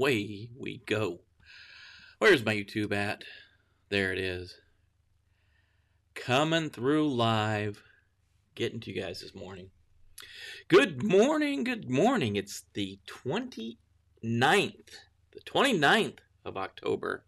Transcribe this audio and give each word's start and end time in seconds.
away 0.00 0.48
we 0.58 0.82
go. 0.86 1.18
Where's 2.18 2.42
my 2.42 2.54
YouTube 2.54 2.90
at? 2.90 3.22
There 3.90 4.14
it 4.14 4.18
is. 4.18 4.54
Coming 6.14 6.70
through 6.70 7.14
live. 7.14 7.82
Getting 8.54 8.80
to 8.80 8.90
you 8.90 9.02
guys 9.02 9.20
this 9.20 9.34
morning. 9.34 9.68
Good 10.68 11.02
morning, 11.02 11.64
good 11.64 11.90
morning. 11.90 12.36
It's 12.36 12.62
the 12.72 12.98
29th, 13.26 13.76
the 14.22 15.40
29th 15.44 16.18
of 16.46 16.56
October. 16.56 17.24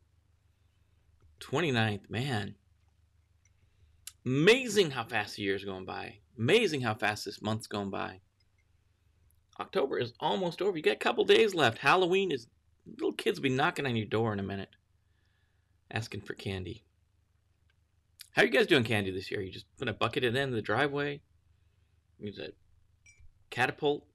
29th, 1.40 2.08
man. 2.08 2.54
Amazing 4.24 4.92
how 4.92 5.04
fast 5.04 5.36
the 5.36 5.42
year's 5.42 5.64
going 5.64 5.84
by. 5.84 6.20
Amazing 6.38 6.80
how 6.80 6.94
fast 6.94 7.26
this 7.26 7.42
month's 7.42 7.66
going 7.66 7.90
by. 7.90 8.20
October 9.60 9.98
is 9.98 10.14
almost 10.18 10.62
over. 10.62 10.76
You 10.76 10.82
got 10.82 10.94
a 10.94 10.96
couple 10.96 11.24
days 11.24 11.54
left. 11.54 11.78
Halloween 11.78 12.32
is 12.32 12.46
little 12.86 13.12
kids 13.12 13.38
will 13.38 13.44
be 13.44 13.48
knocking 13.50 13.86
on 13.86 13.96
your 13.96 14.06
door 14.06 14.32
in 14.32 14.38
a 14.38 14.44
minute, 14.44 14.70
asking 15.90 16.22
for 16.22 16.34
candy. 16.34 16.84
How 18.32 18.42
are 18.42 18.44
you 18.46 18.50
guys 18.50 18.66
doing 18.66 18.84
candy 18.84 19.10
this 19.10 19.30
year? 19.30 19.40
You 19.40 19.52
just 19.52 19.66
gonna 19.78 19.92
bucket 19.92 20.24
it 20.24 20.34
in 20.34 20.50
the 20.50 20.62
driveway? 20.62 21.20
Use 22.18 22.38
a 22.38 22.48
catapult, 23.50 24.06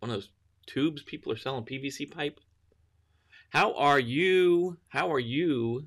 one 0.00 0.10
of 0.10 0.16
those 0.16 0.30
tubes 0.66 1.02
people 1.02 1.32
are 1.32 1.36
selling 1.36 1.64
PVC 1.64 2.10
pipe. 2.10 2.40
How 3.50 3.74
are 3.74 4.00
you? 4.00 4.78
How 4.88 5.12
are 5.12 5.20
you? 5.20 5.86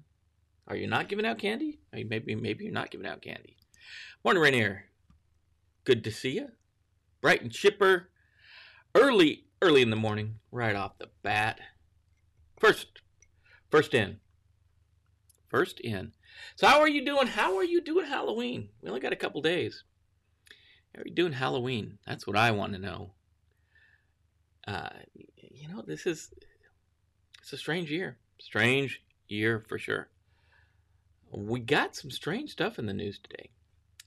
Are 0.68 0.76
you 0.76 0.88
not 0.88 1.10
giving 1.10 1.26
out 1.26 1.38
candy? 1.38 1.80
maybe 1.94 2.36
maybe 2.36 2.64
you're 2.64 2.74
not 2.74 2.92
giving 2.92 3.08
out 3.08 3.22
candy. 3.22 3.58
Morning, 4.24 4.42
Rainier. 4.42 4.86
Good 5.84 6.04
to 6.04 6.12
see 6.12 6.32
you. 6.32 6.48
Bright 7.22 7.42
and 7.42 7.52
chipper. 7.52 8.10
Early, 8.96 9.46
early 9.62 9.82
in 9.82 9.90
the 9.90 9.96
morning, 9.96 10.36
right 10.52 10.76
off 10.76 10.98
the 10.98 11.10
bat. 11.22 11.60
First, 12.60 12.88
first 13.70 13.94
in. 13.94 14.20
First 15.50 15.80
in. 15.80 16.14
So 16.56 16.68
how 16.68 16.80
are 16.80 16.88
you 16.88 17.06
doing? 17.06 17.28
How 17.28 17.58
are 17.58 17.64
you 17.64 17.82
doing 17.82 18.06
Halloween? 18.06 18.70
We 18.82 18.90
only 18.90 19.02
got 19.02 19.14
a 19.14 19.18
couple 19.18 19.42
days. 19.42 19.84
How 20.94 21.02
are 21.02 21.08
you 21.08 21.14
doing 21.14 21.34
Halloween? 21.34 21.98
That's 22.06 22.26
what 22.26 22.38
I 22.38 22.52
want 22.52 22.74
to 22.74 22.80
know. 22.80 23.12
Uh, 24.68 24.90
you 25.14 25.68
know, 25.68 25.84
this 25.86 26.06
is 26.06 26.34
it's 27.42 27.54
a 27.54 27.58
strange 27.58 27.92
year. 27.92 28.18
Strange 28.40 29.02
year 29.28 29.64
for 29.68 29.78
sure. 29.78 30.10
We 31.32 31.60
got 31.60 31.96
some 31.96 32.12
strange 32.12 32.52
stuff 32.52 32.80
in 32.80 32.86
the 32.86 32.94
news 32.94 33.20
today. 33.20 33.50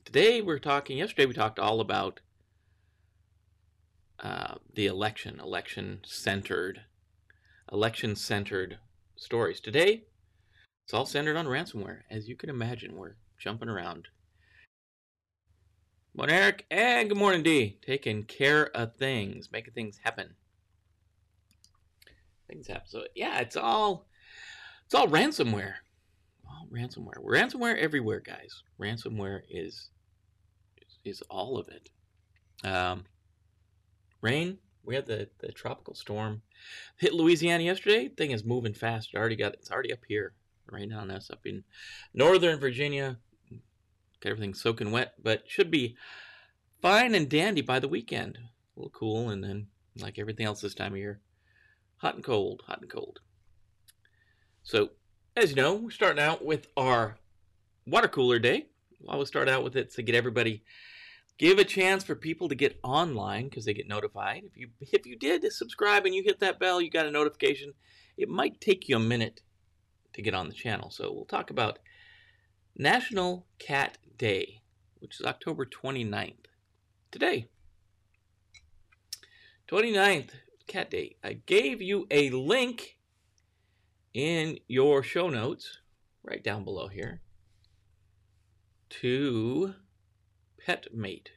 Today 0.05 0.41
we're 0.41 0.59
talking. 0.59 0.99
Yesterday 0.99 1.27
we 1.27 1.35
talked 1.35 1.59
all 1.59 1.81
about 1.81 2.21
uh, 4.21 4.55
the 4.75 4.87
election, 4.87 5.39
election 5.39 6.01
centered, 6.05 6.81
election 7.73 8.17
centered 8.17 8.79
stories. 9.17 9.61
Today 9.61 10.05
it's 10.89 10.95
all 10.95 11.05
centered 11.05 11.37
on 11.37 11.45
ransomware. 11.45 12.01
As 12.11 12.29
you 12.29 12.35
can 12.35 12.49
imagine, 12.49 12.97
we're 12.97 13.17
jumping 13.39 13.69
around. 13.69 14.09
Morning, 16.15 16.35
Eric. 16.35 16.65
And 16.71 17.11
good 17.11 17.19
morning, 17.19 17.43
D. 17.43 17.79
Taking 17.85 18.25
care 18.25 18.75
of 18.75 18.97
things, 18.97 19.51
making 19.53 19.75
things 19.75 20.01
happen. 20.03 20.35
Things 22.49 22.67
happen. 22.69 22.87
So 22.87 23.03
yeah, 23.15 23.39
it's 23.41 23.57
all 23.57 24.09
it's 24.87 24.95
all 24.95 25.09
ransomware. 25.09 25.75
All 26.49 26.67
ransomware. 26.73 27.23
Ransomware 27.23 27.77
everywhere, 27.77 28.21
guys. 28.21 28.63
Ransomware 28.81 29.43
is 29.51 29.91
is, 30.79 30.99
is 31.05 31.23
all 31.29 31.59
of 31.59 31.69
it. 31.69 31.91
Um, 32.67 33.05
rain. 34.23 34.57
We 34.89 34.95
had 34.95 35.05
the, 35.05 35.29
the 35.41 35.53
tropical 35.53 35.95
storm 35.95 36.41
hit 36.97 37.13
Louisiana 37.13 37.63
yesterday. 37.63 38.09
Thing 38.09 38.31
is 38.31 38.43
moving 38.43 38.73
fast. 38.73 39.11
It 39.13 39.19
already 39.19 39.37
got 39.37 39.53
it's 39.53 39.71
already 39.71 39.93
up 39.93 39.99
here 40.09 40.33
right 40.67 40.89
now. 40.89 41.05
That's 41.05 41.29
up 41.29 41.45
in 41.45 41.63
Northern 42.15 42.59
Virginia. 42.59 43.19
Got 44.23 44.31
everything 44.31 44.55
soaking 44.55 44.91
wet, 44.91 45.13
but 45.23 45.43
should 45.47 45.71
be 45.71 45.95
fine 46.81 47.15
and 47.15 47.29
dandy 47.29 47.61
by 47.61 47.81
the 47.81 47.87
weekend. 47.87 48.39
A 48.39 48.81
little 48.81 48.91
cool, 48.91 49.29
and 49.29 49.45
then, 49.45 49.67
like 50.01 50.19
everything 50.19 50.47
else 50.47 50.63
this 50.63 50.75
time 50.75 50.93
of 50.95 50.99
year, 50.99 51.21
hot 51.99 52.15
and 52.15 52.25
cold, 52.25 52.63
hot 52.67 52.81
and 52.81 52.89
cold. 52.89 53.21
So, 54.63 54.93
as 55.37 55.51
you 55.51 55.57
know, 55.57 55.75
we're 55.75 55.91
starting 55.91 56.23
out 56.23 56.43
with 56.43 56.67
our 56.79 57.19
water 57.87 58.09
cooler 58.09 58.39
day. 58.39 58.69
We'll 59.01 59.11
always 59.11 59.29
start 59.29 59.51
out 59.51 59.65
with 59.65 59.77
it 59.77 59.93
to 59.97 60.03
get 60.03 60.15
everybody 60.15 60.65
give 61.39 61.59
a 61.59 61.65
chance 61.65 62.05
for 62.05 62.15
people 62.15 62.49
to 62.49 62.55
get 62.55 62.79
online 62.83 63.45
because 63.45 63.65
they 63.65 63.73
get 63.73 63.89
notified. 63.89 64.43
If 64.45 64.57
you 64.57 64.69
if 64.81 65.07
you 65.07 65.17
did 65.17 65.51
subscribe 65.53 66.05
and 66.05 66.15
you 66.15 66.23
hit 66.23 66.41
that 66.41 66.59
bell, 66.59 66.81
you 66.81 66.91
got 66.91 67.07
a 67.07 67.11
notification. 67.11 67.73
It 68.17 68.29
might 68.29 68.61
take 68.61 68.89
you 68.89 68.97
a 68.97 69.01
minute 69.01 69.41
to 70.13 70.23
get 70.23 70.35
on 70.35 70.49
the 70.49 70.55
channel. 70.55 70.91
So 70.91 71.13
we'll 71.13 71.25
talk 71.25 71.51
about 71.51 71.79
National 72.77 73.47
Cat 73.59 73.99
Day, 74.17 74.63
which 74.99 75.21
is 75.21 75.27
October 75.27 75.65
29th. 75.65 76.35
Today. 77.11 77.49
29th, 79.69 80.31
Cat 80.67 80.91
Day. 80.91 81.17
I 81.23 81.35
gave 81.35 81.81
you 81.81 82.07
a 82.11 82.31
link 82.31 82.97
in 84.15 84.59
your 84.67 85.03
show 85.03 85.29
notes, 85.29 85.79
right 86.23 86.43
down 86.43 86.65
below 86.65 86.89
here, 86.89 87.21
to 88.89 89.75
PetMate. 90.67 91.29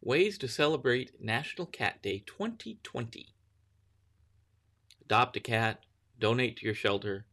Ways 0.00 0.38
to 0.38 0.48
celebrate 0.48 1.20
National 1.22 1.66
Cat 1.66 2.02
Day 2.02 2.22
2020. 2.26 3.34
Adopt 5.04 5.36
a 5.36 5.40
cat, 5.40 5.84
donate 6.18 6.56
to 6.58 6.64
your 6.64 6.74
shelter, 6.74 7.26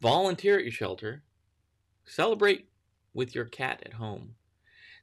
volunteer 0.00 0.58
at 0.58 0.64
your 0.64 0.72
shelter, 0.72 1.22
celebrate 2.04 2.68
with 3.14 3.34
your 3.34 3.44
cat 3.44 3.82
at 3.86 3.94
home. 3.94 4.34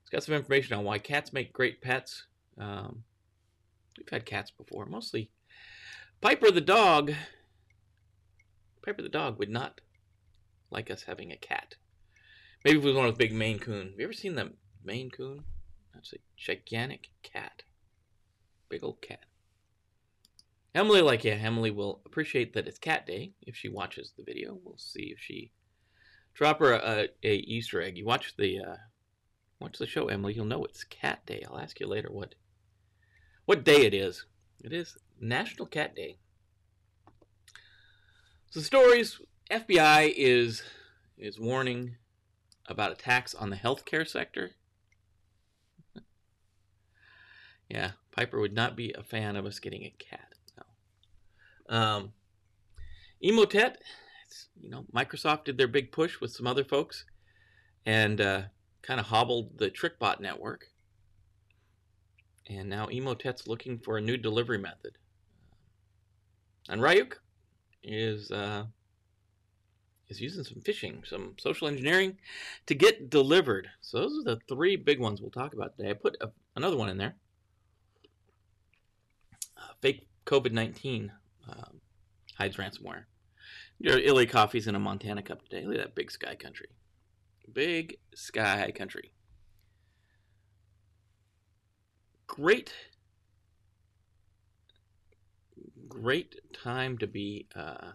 It's 0.02 0.10
got 0.10 0.24
some 0.24 0.36
information 0.36 0.78
on 0.78 0.84
why 0.84 1.00
cats 1.00 1.34
make 1.34 1.54
great 1.54 1.82
pets. 1.82 2.26
Um, 2.58 3.04
we've 3.98 4.10
had 4.10 4.26
cats 4.26 4.52
before, 4.52 4.86
mostly. 4.86 5.32
Piper 6.20 6.52
the 6.52 6.62
dog. 6.62 7.14
Piper 8.86 9.02
the 9.02 9.10
dog 9.10 9.40
would 9.40 9.50
not 9.50 9.82
like 10.70 10.92
us 10.92 11.04
having 11.04 11.32
a 11.32 11.38
cat. 11.38 11.76
Maybe 12.64 12.78
if 12.78 12.84
it 12.84 12.88
was 12.88 12.96
one 12.96 13.08
of 13.08 13.14
those 13.14 13.18
big 13.18 13.34
Maine 13.34 13.60
Coon. 13.60 13.90
Have 13.92 14.00
you 14.00 14.04
ever 14.04 14.14
seen 14.14 14.36
the 14.36 14.54
Maine 14.84 15.10
Coon? 15.10 15.44
That's 15.94 16.14
a 16.14 16.18
gigantic 16.38 17.10
cat. 17.24 17.64
Big 18.70 18.84
old 18.84 19.02
cat. 19.02 19.26
Emily, 20.74 21.02
like, 21.02 21.24
yeah, 21.24 21.34
Emily 21.34 21.72
will 21.72 22.02
appreciate 22.06 22.54
that 22.54 22.68
it's 22.68 22.80
cat 22.80 23.06
day 23.06 23.34
if 23.42 23.56
she 23.56 23.68
watches 23.68 24.14
the 24.16 24.24
video. 24.24 24.58
We'll 24.64 24.78
see 24.78 25.14
if 25.14 25.20
she 25.20 25.52
drop 26.34 26.60
her 26.60 26.74
a, 26.74 27.10
a 27.24 27.36
Easter 27.36 27.82
egg. 27.82 27.98
You 27.98 28.06
watch 28.06 28.36
the 28.38 28.60
uh, 28.60 28.76
watch 29.60 29.78
the 29.78 29.88
show, 29.88 30.08
Emily. 30.08 30.34
You'll 30.34 30.46
know 30.46 30.64
it's 30.64 30.84
cat 30.86 31.26
day. 31.26 31.44
I'll 31.48 31.60
ask 31.60 31.80
you 31.80 31.88
later 31.88 32.10
what 32.10 32.36
what 33.46 33.66
day 33.66 33.86
it 33.86 33.94
is. 33.94 34.26
It 34.64 34.72
is 34.72 34.98
National 35.20 35.66
Cat 35.66 35.96
Day. 35.96 36.18
So 38.50 38.62
stories. 38.62 39.20
FBI 39.50 40.14
is 40.16 40.64
is 41.18 41.40
warning 41.40 41.98
about 42.68 42.94
attacks 42.94 43.36
on 43.36 43.50
the 43.50 43.58
healthcare 43.58 44.08
sector. 44.08 44.52
Yeah, 47.72 47.92
Piper 48.12 48.40
would 48.40 48.54
not 48.54 48.76
be 48.76 48.94
a 48.98 49.04
fan 49.04 49.38
of 49.38 49.46
us 49.46 49.60
getting 49.60 49.84
a 49.84 49.94
cat. 49.98 50.28
Um, 51.70 52.12
Emotet, 53.24 53.76
you 54.60 54.70
know, 54.70 54.84
Microsoft 54.94 55.46
did 55.46 55.58
their 55.58 55.70
big 55.70 55.94
push 55.94 56.20
with 56.20 56.32
some 56.32 56.46
other 56.46 56.66
folks 56.66 57.06
and 57.86 58.20
uh, 58.20 58.42
kind 58.82 59.00
of 59.00 59.06
hobbled 59.06 59.58
the 59.58 59.70
TrickBot 59.70 60.20
network. 60.20 60.68
And 62.50 62.70
now 62.70 62.88
Emotet's 62.88 63.48
looking 63.48 63.80
for 63.80 63.98
a 63.98 64.02
new 64.02 64.18
delivery 64.18 64.58
method. 64.58 64.98
And 66.68 66.82
Ryuk 66.82 67.14
is 67.84 68.32
uh, 68.32 68.66
is 70.10 70.20
using 70.20 70.44
some 70.44 70.62
phishing, 70.62 71.08
some 71.08 71.36
social 71.40 71.70
engineering 71.70 72.18
to 72.66 72.76
get 72.76 73.10
delivered. 73.10 73.70
So 73.80 74.00
those 74.00 74.20
are 74.20 74.36
the 74.36 74.42
three 74.50 74.76
big 74.76 75.00
ones 75.00 75.22
we'll 75.22 75.32
talk 75.32 75.54
about 75.54 75.78
today. 75.78 75.92
I 75.92 75.94
put 75.94 76.18
a, 76.20 76.30
another 76.58 76.76
one 76.76 76.90
in 76.90 76.98
there. 76.98 77.16
Fake 79.82 80.08
COVID 80.26 80.52
nineteen 80.52 81.12
um, 81.50 81.82
hides 82.38 82.58
ransomware. 82.58 83.06
Your 83.80 83.98
Illy 83.98 84.28
Coffee's 84.28 84.68
in 84.68 84.76
a 84.76 84.80
Montana 84.80 85.24
cup 85.24 85.42
today. 85.42 85.66
Look 85.66 85.76
at 85.76 85.82
that 85.82 85.96
big 85.96 86.12
sky 86.12 86.36
country. 86.36 86.68
Big 87.52 87.98
sky 88.14 88.72
country. 88.76 89.12
Great, 92.28 92.74
great 95.90 96.36
time 96.54 96.98
to 97.00 97.08
be 97.08 97.48
uh, 97.56 97.94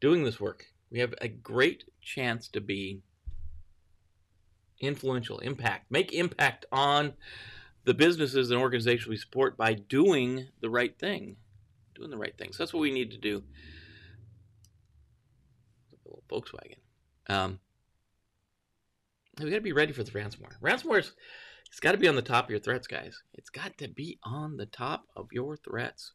doing 0.00 0.24
this 0.24 0.38
work. 0.38 0.66
We 0.90 0.98
have 0.98 1.14
a 1.22 1.28
great 1.28 1.84
chance 2.02 2.48
to 2.48 2.60
be 2.60 3.00
influential, 4.80 5.38
impact, 5.38 5.90
make 5.90 6.12
impact 6.12 6.66
on 6.70 7.14
the 7.84 7.94
businesses 7.94 8.50
and 8.50 8.60
organizations 8.60 9.08
we 9.08 9.16
support 9.16 9.56
by 9.56 9.74
doing 9.74 10.48
the 10.60 10.70
right 10.70 10.98
thing 10.98 11.36
doing 11.94 12.10
the 12.10 12.18
right 12.18 12.36
things. 12.36 12.58
That's 12.58 12.72
what 12.72 12.80
we 12.80 12.90
need 12.90 13.10
to 13.12 13.18
do. 13.18 13.42
Volkswagen. 16.30 16.78
Um, 17.28 17.58
we 19.38 19.50
got 19.50 19.56
to 19.56 19.62
be 19.62 19.72
ready 19.72 19.92
for 19.92 20.02
the 20.02 20.10
ransomware. 20.10 20.58
Ransomware's 20.60 21.12
it's 21.68 21.80
got 21.80 21.92
to 21.92 21.98
be 21.98 22.08
on 22.08 22.16
the 22.16 22.22
top 22.22 22.44
of 22.44 22.50
your 22.50 22.58
threats, 22.58 22.86
guys. 22.86 23.22
It's 23.34 23.48
got 23.48 23.78
to 23.78 23.88
be 23.88 24.18
on 24.24 24.56
the 24.56 24.66
top 24.66 25.04
of 25.16 25.28
your 25.32 25.56
threats. 25.56 26.12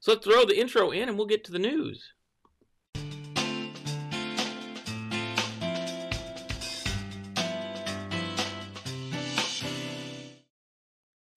So 0.00 0.12
let's 0.12 0.26
throw 0.26 0.44
the 0.44 0.58
intro 0.58 0.90
in 0.90 1.08
and 1.08 1.16
we'll 1.16 1.26
get 1.26 1.44
to 1.44 1.52
the 1.52 1.58
news. 1.58 2.12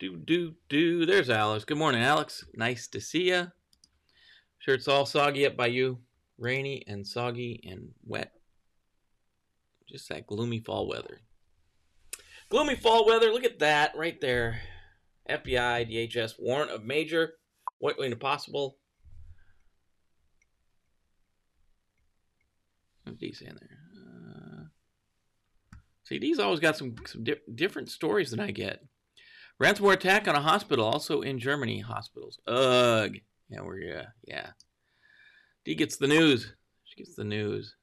Do, 0.06 0.18
do, 0.18 0.54
do. 0.70 1.06
There's 1.08 1.32
Alex. 1.32 1.66
Good 1.66 1.80
morning, 1.80 2.04
Alex. 2.04 2.46
Nice 2.54 2.88
to 2.90 3.02
see 3.02 3.30
you. 3.30 3.48
Sure, 4.60 4.76
it's 4.76 4.88
all 4.88 5.08
soggy 5.08 5.48
up 5.48 5.58
by 5.58 5.66
you. 5.66 5.98
Rainy 6.38 6.84
and 6.86 7.08
soggy 7.08 7.60
and 7.68 7.90
wet. 8.06 8.32
Just 9.90 10.08
that 10.10 10.28
gloomy 10.28 10.60
fall 10.60 10.88
weather. 10.88 11.22
Gloomy 12.50 12.76
fall 12.76 13.08
weather. 13.08 13.32
Look 13.32 13.46
at 13.46 13.58
that 13.58 13.94
right 13.98 14.22
there. 14.22 14.62
FBI, 15.28 15.92
DHS 15.92 16.36
warrant 16.38 16.70
of 16.70 16.84
major. 16.84 17.34
What 17.80 17.98
way 17.98 18.14
possible? 18.14 18.78
What's 23.06 23.22
he 23.22 23.34
saying 23.34 23.58
there? 23.60 23.80
Uh, 23.98 24.64
see, 26.04 26.20
these 26.20 26.38
always 26.38 26.60
got 26.60 26.78
some, 26.78 26.94
some 27.08 27.24
di 27.24 27.38
different 27.56 27.90
stories 27.90 28.30
than 28.30 28.40
I 28.40 28.52
get. 28.52 28.84
Ransomware 29.62 29.94
attack 29.94 30.28
on 30.28 30.36
a 30.36 30.42
hospital, 30.42 30.86
also 30.86 31.22
in 31.22 31.40
Germany. 31.40 31.80
Hospitals. 31.80 32.40
Ugh. 32.48 33.16
Yeah, 33.50 33.62
we're 33.62 33.80
yeah, 33.80 34.06
yeah. 34.28 34.50
D 35.64 35.76
gets 35.76 35.98
the 35.98 36.08
news. 36.08 36.54
She 36.84 37.04
gets 37.04 37.16
the 37.16 37.24
news. 37.24 37.76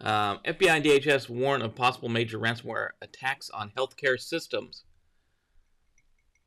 Um, 0.00 0.40
FBI 0.44 0.68
and 0.68 0.84
DHS 0.84 1.28
warn 1.28 1.62
of 1.62 1.74
possible 1.74 2.08
major 2.08 2.38
ransomware 2.38 2.90
attacks 3.00 3.48
on 3.50 3.72
healthcare 3.76 4.18
systems. 4.18 4.84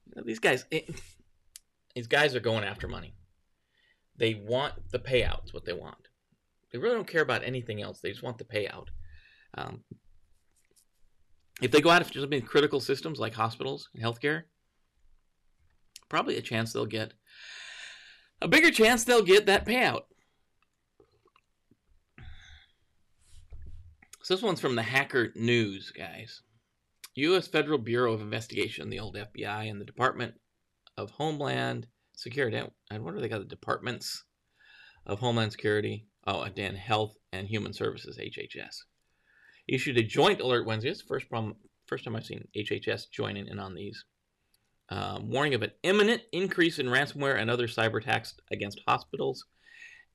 You 0.06 0.14
know, 0.16 0.24
these 0.26 0.40
guys, 0.40 0.66
it, 0.72 0.86
eh, 0.90 0.94
these 1.96 2.08
guys 2.08 2.36
are 2.36 2.40
going 2.40 2.64
after 2.64 2.88
money. 2.88 3.16
They 4.18 4.36
want 4.36 4.74
the 4.92 5.00
payouts. 5.00 5.54
What 5.54 5.66
they 5.66 5.74
want. 5.74 6.10
They 6.72 6.78
really 6.78 6.96
don't 6.96 7.08
care 7.08 7.24
about 7.24 7.44
anything 7.44 7.82
else. 7.82 8.00
They 8.00 8.12
just 8.12 8.24
want 8.24 8.38
the 8.38 8.44
payout. 8.44 8.88
Um, 9.58 9.84
if 11.62 11.72
they 11.72 11.82
go 11.82 11.90
out 11.90 12.02
after 12.02 12.20
something 12.20 12.42
critical 12.42 12.80
systems 12.80 13.20
like 13.20 13.34
hospitals 13.34 13.90
and 13.94 14.04
healthcare, 14.04 14.44
probably 16.08 16.38
a 16.38 16.42
chance 16.42 16.74
they'll 16.74 16.86
get 16.86 17.14
a 18.42 18.48
bigger 18.48 18.72
chance 18.72 19.04
they'll 19.04 19.22
get 19.22 19.46
that 19.46 19.66
payout. 19.66 20.04
So 24.24 24.36
this 24.36 24.44
one's 24.44 24.62
from 24.62 24.76
the 24.76 24.84
Hacker 24.84 25.32
News, 25.36 25.92
guys. 25.92 26.42
U.S. 27.16 27.48
Federal 27.48 27.80
Bureau 27.80 28.14
of 28.14 28.22
Investigation, 28.22 28.90
the 28.90 29.00
old 29.00 29.16
FBI, 29.16 29.70
and 29.70 29.82
the 29.82 29.86
Department 29.86 30.36
of 30.98 31.12
Homeland 31.12 31.88
Security. 32.16 32.62
I 32.92 33.00
wonder 33.00 33.20
they 33.20 33.28
got 33.28 33.40
the 33.40 33.46
departments 33.46 34.24
of 35.06 35.20
Homeland 35.20 35.52
Security. 35.52 36.06
Oh, 36.28 36.44
and 36.44 36.78
Health 36.78 37.16
and 37.34 37.48
Human 37.48 37.74
Services, 37.74 38.20
HHS 38.20 38.84
issued 39.74 39.98
a 39.98 40.04
joint 40.04 40.42
alert 40.42 40.66
Wednesday. 40.66 40.90
It's 40.90 41.02
the 41.02 41.08
first, 41.08 41.30
problem, 41.30 41.56
first 41.88 42.04
time 42.04 42.16
I've 42.16 42.26
seen 42.26 42.48
HHS 42.56 43.10
joining 43.12 43.48
in 43.48 43.60
on 43.60 43.74
these. 43.74 44.04
Um, 44.90 45.30
warning 45.30 45.54
of 45.54 45.62
an 45.62 45.72
imminent 45.84 46.24
increase 46.32 46.80
in 46.80 46.88
ransomware 46.88 47.40
and 47.40 47.50
other 47.50 47.68
cyber 47.68 48.02
attacks 48.02 48.34
against 48.52 48.82
hospitals 48.88 49.46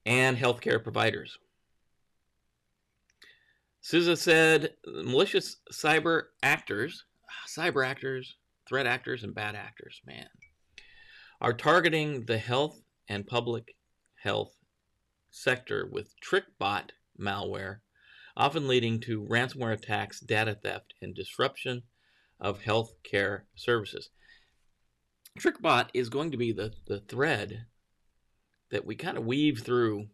and 0.05 0.37
healthcare 0.37 0.83
providers. 0.83 1.39
CISA 3.85 4.17
said 4.17 4.71
malicious 4.87 5.57
cyber 5.73 6.25
actors, 6.43 7.05
cyber 7.47 7.87
actors, 7.87 8.37
threat 8.67 8.87
actors, 8.87 9.23
and 9.25 9.35
bad 9.35 9.55
actors, 9.55 10.01
man, 10.07 10.27
are 11.41 11.53
targeting 11.53 12.25
the 12.25 12.39
health 12.39 12.81
and 13.09 13.27
public 13.27 13.77
health 14.17 14.55
sector 15.31 15.89
with 15.93 16.15
TrickBot 16.21 16.91
malware 17.21 17.79
often 18.37 18.67
leading 18.67 19.01
to 19.01 19.23
ransomware 19.23 19.73
attacks, 19.73 20.21
data 20.21 20.57
theft, 20.61 20.95
and 21.01 21.15
disruption 21.15 21.83
of 22.41 22.63
healthcare 22.63 23.43
services. 23.55 24.11
TrickBot 25.39 25.89
is 25.95 26.09
going 26.09 26.31
to 26.31 26.37
be 26.37 26.53
the, 26.53 26.73
the 26.87 27.01
thread 27.01 27.67
that 28.71 28.85
we 28.85 28.97
kind 28.97 29.17
of 29.17 29.25
weave 29.25 29.61
through 29.61 30.09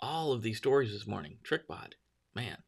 all 0.00 0.32
of 0.32 0.42
these 0.42 0.58
stories 0.58 0.92
this 0.92 1.06
morning. 1.06 1.38
TrickBot, 1.44 1.92
man. 2.34 2.58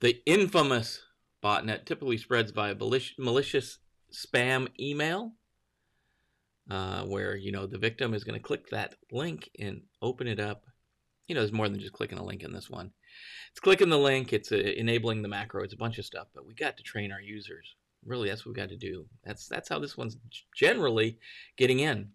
The 0.00 0.20
infamous 0.26 1.02
botnet 1.42 1.86
typically 1.86 2.18
spreads 2.18 2.50
via 2.50 2.74
malicious 3.18 3.78
spam 4.12 4.68
email, 4.78 5.32
uh, 6.70 7.02
where 7.02 7.36
you 7.36 7.50
know 7.52 7.66
the 7.66 7.78
victim 7.78 8.14
is 8.14 8.24
going 8.24 8.38
to 8.38 8.44
click 8.44 8.70
that 8.70 8.94
link 9.10 9.50
and 9.58 9.82
open 10.02 10.26
it 10.26 10.40
up. 10.40 10.62
You 11.26 11.34
know, 11.34 11.40
there's 11.40 11.52
more 11.52 11.68
than 11.68 11.80
just 11.80 11.92
clicking 11.92 12.18
a 12.18 12.24
link 12.24 12.42
in 12.42 12.52
this 12.52 12.70
one 12.70 12.92
it's 13.50 13.60
clicking 13.60 13.88
the 13.88 13.98
link, 13.98 14.32
it's 14.32 14.52
uh, 14.52 14.56
enabling 14.56 15.22
the 15.22 15.28
macro, 15.28 15.62
it's 15.62 15.74
a 15.74 15.78
bunch 15.78 15.98
of 15.98 16.04
stuff, 16.04 16.28
but 16.34 16.46
we 16.46 16.54
got 16.54 16.76
to 16.76 16.82
train 16.82 17.12
our 17.12 17.20
users. 17.20 17.74
Really, 18.04 18.28
that's 18.28 18.46
what 18.46 18.54
we 18.54 18.60
got 18.60 18.68
to 18.68 18.76
do. 18.76 19.06
That's 19.24 19.48
that's 19.48 19.68
how 19.68 19.78
this 19.78 19.96
one's 19.96 20.16
generally 20.54 21.18
getting 21.56 21.80
in. 21.80 22.10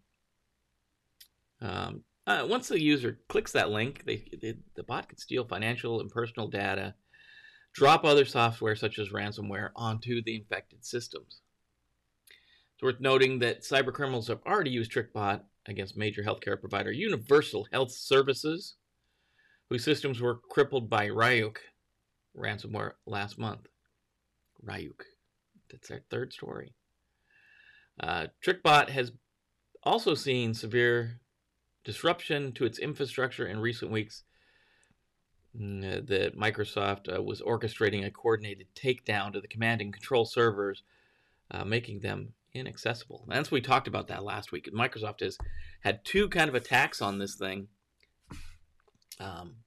Um, 1.61 2.03
uh, 2.25 2.45
once 2.49 2.69
the 2.69 2.81
user 2.81 3.19
clicks 3.27 3.51
that 3.51 3.69
link, 3.69 4.03
they, 4.05 4.23
they, 4.41 4.55
the 4.75 4.83
bot 4.83 5.09
can 5.09 5.17
steal 5.17 5.43
financial 5.43 5.99
and 5.99 6.09
personal 6.09 6.47
data, 6.47 6.95
drop 7.73 8.05
other 8.05 8.25
software 8.25 8.75
such 8.75 8.97
as 8.97 9.09
ransomware 9.09 9.71
onto 9.75 10.21
the 10.23 10.35
infected 10.35 10.85
systems. 10.85 11.41
It's 12.75 12.83
worth 12.83 13.01
noting 13.01 13.39
that 13.39 13.63
cybercriminals 13.63 14.27
have 14.27 14.41
already 14.45 14.71
used 14.71 14.91
TrickBot 14.91 15.41
against 15.65 15.97
major 15.97 16.23
healthcare 16.23 16.59
provider 16.59 16.91
Universal 16.91 17.67
Health 17.71 17.91
Services 17.91 18.75
whose 19.73 19.83
systems 19.83 20.21
were 20.21 20.35
crippled 20.35 20.87
by 20.87 21.07
Ryuk 21.07 21.57
ransomware 22.37 22.91
last 23.07 23.39
month. 23.39 23.67
Ryuk. 24.63 25.01
That's 25.71 25.89
our 25.89 26.01
third 26.11 26.31
story. 26.31 26.75
Uh, 27.99 28.27
TrickBot 28.45 28.89
has 28.89 29.13
also 29.81 30.13
seen 30.13 30.53
severe 30.53 31.19
disruption 31.83 32.51
to 32.51 32.65
its 32.65 32.77
infrastructure 32.77 33.47
in 33.47 33.57
recent 33.57 33.89
weeks. 33.89 34.25
Mm, 35.59 35.83
uh, 35.83 36.01
that 36.05 36.37
Microsoft 36.37 37.11
uh, 37.11 37.23
was 37.23 37.41
orchestrating 37.41 38.05
a 38.05 38.11
coordinated 38.11 38.67
takedown 38.75 39.33
to 39.33 39.41
the 39.41 39.47
command 39.47 39.81
and 39.81 39.91
control 39.91 40.25
servers, 40.25 40.83
uh, 41.49 41.65
making 41.65 42.01
them 42.01 42.33
inaccessible. 42.53 43.23
And 43.27 43.37
that's 43.37 43.49
we 43.49 43.59
talked 43.59 43.87
about 43.87 44.07
that 44.09 44.23
last 44.23 44.51
week. 44.51 44.69
Microsoft 44.71 45.21
has 45.21 45.39
had 45.81 46.05
two 46.05 46.29
kind 46.29 46.47
of 46.47 46.53
attacks 46.53 47.01
on 47.01 47.17
this 47.17 47.33
thing. 47.33 47.69
Um, 49.19 49.62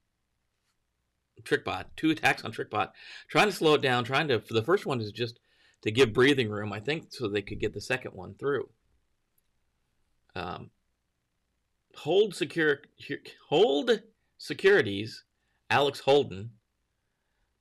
TrickBot, 1.46 1.84
two 1.96 2.10
attacks 2.10 2.44
on 2.44 2.52
TrickBot, 2.52 2.90
trying 3.28 3.46
to 3.46 3.52
slow 3.52 3.74
it 3.74 3.82
down, 3.82 4.04
trying 4.04 4.28
to. 4.28 4.40
For 4.40 4.54
the 4.54 4.62
first 4.62 4.86
one 4.86 5.00
is 5.00 5.12
just 5.12 5.38
to 5.82 5.90
give 5.90 6.12
breathing 6.12 6.50
room, 6.50 6.72
I 6.72 6.80
think, 6.80 7.06
so 7.10 7.28
they 7.28 7.42
could 7.42 7.60
get 7.60 7.72
the 7.72 7.80
second 7.80 8.12
one 8.12 8.34
through. 8.34 8.68
Um, 10.34 10.70
hold 11.94 12.34
secure, 12.34 12.80
Hold 13.48 14.02
Security's. 14.38 15.24
Alex 15.68 16.00
Holden 16.00 16.50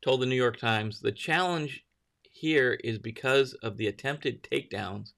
told 0.03 0.21
the 0.21 0.27
New 0.27 0.35
York 0.35 0.59
Times 0.59 0.99
the 0.99 1.11
challenge 1.11 1.83
here 2.31 2.79
is 2.83 2.99
because 2.99 3.53
of 3.63 3.77
the 3.77 3.87
attempted 3.87 4.43
takedowns. 4.43 5.13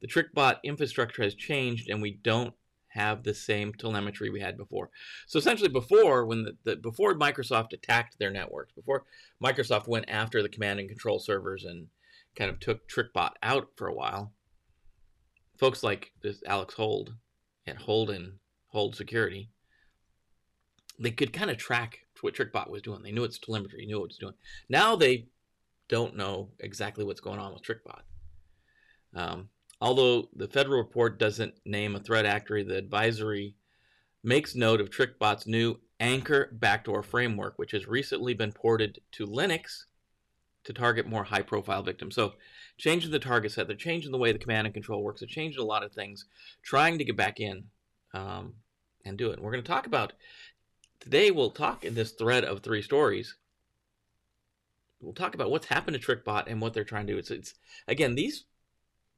The 0.00 0.08
TrickBot 0.08 0.56
infrastructure 0.64 1.22
has 1.22 1.34
changed, 1.34 1.90
and 1.90 2.00
we 2.00 2.12
don't 2.22 2.54
have 2.94 3.22
the 3.22 3.34
same 3.34 3.72
telemetry 3.72 4.30
we 4.30 4.40
had 4.40 4.56
before. 4.56 4.90
So 5.26 5.38
essentially, 5.38 5.68
before 5.68 6.26
when 6.26 6.44
the, 6.44 6.56
the, 6.64 6.76
before 6.76 7.14
Microsoft 7.14 7.72
attacked 7.72 8.18
their 8.18 8.30
networks, 8.30 8.72
before 8.72 9.04
Microsoft 9.42 9.88
went 9.88 10.08
after 10.08 10.42
the 10.42 10.48
command 10.48 10.80
and 10.80 10.88
control 10.88 11.18
servers 11.18 11.64
and 11.64 11.88
kind 12.36 12.50
of 12.50 12.60
took 12.60 12.88
TrickBot 12.88 13.32
out 13.42 13.68
for 13.76 13.88
a 13.88 13.94
while, 13.94 14.32
folks 15.58 15.82
like 15.82 16.12
this 16.22 16.42
Alex 16.46 16.74
Hold 16.74 17.14
and 17.66 17.78
Holden 17.78 18.38
Hold 18.68 18.96
Security, 18.96 19.50
they 20.98 21.10
could 21.10 21.32
kind 21.32 21.50
of 21.50 21.56
track 21.56 22.00
what 22.22 22.34
TrickBot 22.34 22.70
was 22.70 22.82
doing. 22.82 23.02
They 23.02 23.12
knew 23.12 23.24
its 23.24 23.38
telemetry, 23.38 23.84
knew 23.84 23.98
what 23.98 24.04
it 24.04 24.08
was 24.08 24.18
doing. 24.18 24.34
Now 24.68 24.96
they 24.96 25.26
don't 25.88 26.16
know 26.16 26.50
exactly 26.60 27.04
what's 27.04 27.20
going 27.20 27.38
on 27.38 27.52
with 27.52 27.62
TrickBot. 27.62 28.02
Um, 29.14 29.48
Although 29.82 30.28
the 30.36 30.46
federal 30.46 30.78
report 30.78 31.18
doesn't 31.18 31.54
name 31.64 31.96
a 31.96 32.00
threat 32.00 32.24
actor, 32.24 32.62
the 32.62 32.76
advisory 32.76 33.56
makes 34.22 34.54
note 34.54 34.80
of 34.80 34.90
TrickBot's 34.90 35.44
new 35.44 35.80
Anchor 35.98 36.50
backdoor 36.52 37.02
framework, 37.02 37.54
which 37.58 37.72
has 37.72 37.88
recently 37.88 38.32
been 38.32 38.52
ported 38.52 39.00
to 39.10 39.26
Linux 39.26 39.86
to 40.62 40.72
target 40.72 41.08
more 41.08 41.24
high 41.24 41.42
profile 41.42 41.82
victims. 41.82 42.14
So, 42.14 42.34
changing 42.78 43.10
the 43.10 43.18
target 43.18 43.50
set, 43.50 43.66
they're 43.66 43.74
changing 43.74 44.12
the 44.12 44.18
way 44.18 44.30
the 44.30 44.38
command 44.38 44.68
and 44.68 44.74
control 44.74 45.02
works, 45.02 45.18
they're 45.18 45.26
changing 45.26 45.60
a 45.60 45.66
lot 45.66 45.82
of 45.82 45.90
things, 45.90 46.26
trying 46.62 46.96
to 46.98 47.04
get 47.04 47.16
back 47.16 47.40
in 47.40 47.64
um, 48.14 48.54
and 49.04 49.18
do 49.18 49.32
it. 49.32 49.40
we're 49.40 49.50
going 49.50 49.64
to 49.64 49.68
talk 49.68 49.86
about 49.86 50.12
today. 51.00 51.32
We'll 51.32 51.50
talk 51.50 51.84
in 51.84 51.96
this 51.96 52.12
thread 52.12 52.44
of 52.44 52.60
three 52.60 52.82
stories. 52.82 53.34
We'll 55.00 55.12
talk 55.12 55.34
about 55.34 55.50
what's 55.50 55.66
happened 55.66 56.00
to 56.00 56.16
TrickBot 56.16 56.44
and 56.46 56.60
what 56.60 56.72
they're 56.72 56.84
trying 56.84 57.08
to 57.08 57.14
do. 57.14 57.18
It's, 57.18 57.32
it's 57.32 57.54
again 57.88 58.14
these 58.14 58.44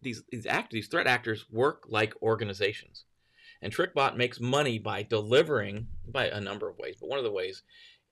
these 0.05 0.23
these 0.31 0.47
act 0.47 0.71
these 0.71 0.89
threat 0.89 1.07
actors 1.07 1.47
work 1.51 1.85
like 1.89 2.15
organizations, 2.23 3.05
and 3.61 3.73
TrickBot 3.73 4.17
makes 4.17 4.41
money 4.41 4.79
by 4.79 5.03
delivering 5.03 5.89
by 6.07 6.27
a 6.27 6.41
number 6.41 6.69
of 6.69 6.79
ways. 6.79 6.97
But 7.01 7.09
one 7.09 7.19
of 7.19 7.25
the 7.25 7.33
ways 7.33 7.63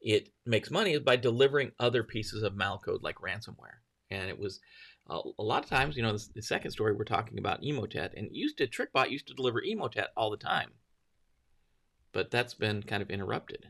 it 0.01 0.31
makes 0.45 0.71
money 0.71 0.93
is 0.93 1.01
by 1.01 1.17
delivering 1.17 1.73
other 1.79 2.03
pieces 2.03 2.43
of 2.43 2.55
malcode 2.55 3.03
like 3.03 3.17
ransomware. 3.17 3.81
And 4.11 4.29
it 4.29 4.39
was 4.39 4.61
uh, 5.09 5.21
a 5.39 5.43
lot 5.43 5.65
of 5.65 5.71
times, 5.71 5.97
you 5.97 6.03
know, 6.03 6.13
the, 6.13 6.29
the 6.35 6.43
second 6.43 6.71
story 6.73 6.93
we're 6.93 7.05
talking 7.05 7.39
about 7.39 7.63
Emotet, 7.63 8.11
and 8.17 8.29
used 8.33 8.59
to 8.59 8.67
TrickBot 8.67 9.11
used 9.11 9.29
to 9.29 9.35
deliver 9.35 9.63
Emotet 9.63 10.07
all 10.17 10.31
the 10.31 10.37
time, 10.37 10.71
but 12.13 12.31
that's 12.31 12.55
been 12.55 12.83
kind 12.83 13.03
of 13.03 13.11
interrupted. 13.11 13.67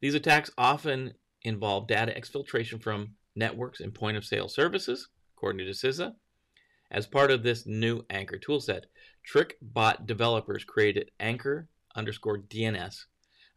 These 0.00 0.14
attacks 0.14 0.50
often 0.56 1.14
involve 1.42 1.86
data 1.86 2.12
exfiltration 2.18 2.82
from 2.82 3.14
networks 3.36 3.80
and 3.80 3.94
point 3.94 4.16
of 4.16 4.24
sale 4.24 4.48
services, 4.48 5.08
according 5.36 5.66
to 5.66 5.72
CISA. 5.72 6.14
As 6.90 7.06
part 7.06 7.30
of 7.30 7.42
this 7.42 7.66
new 7.66 8.04
Anchor 8.08 8.38
toolset, 8.38 8.84
TrickBot 9.30 10.06
developers 10.06 10.64
created 10.64 11.10
Anchor 11.20 11.68
underscore 11.94 12.38
DNS, 12.38 13.04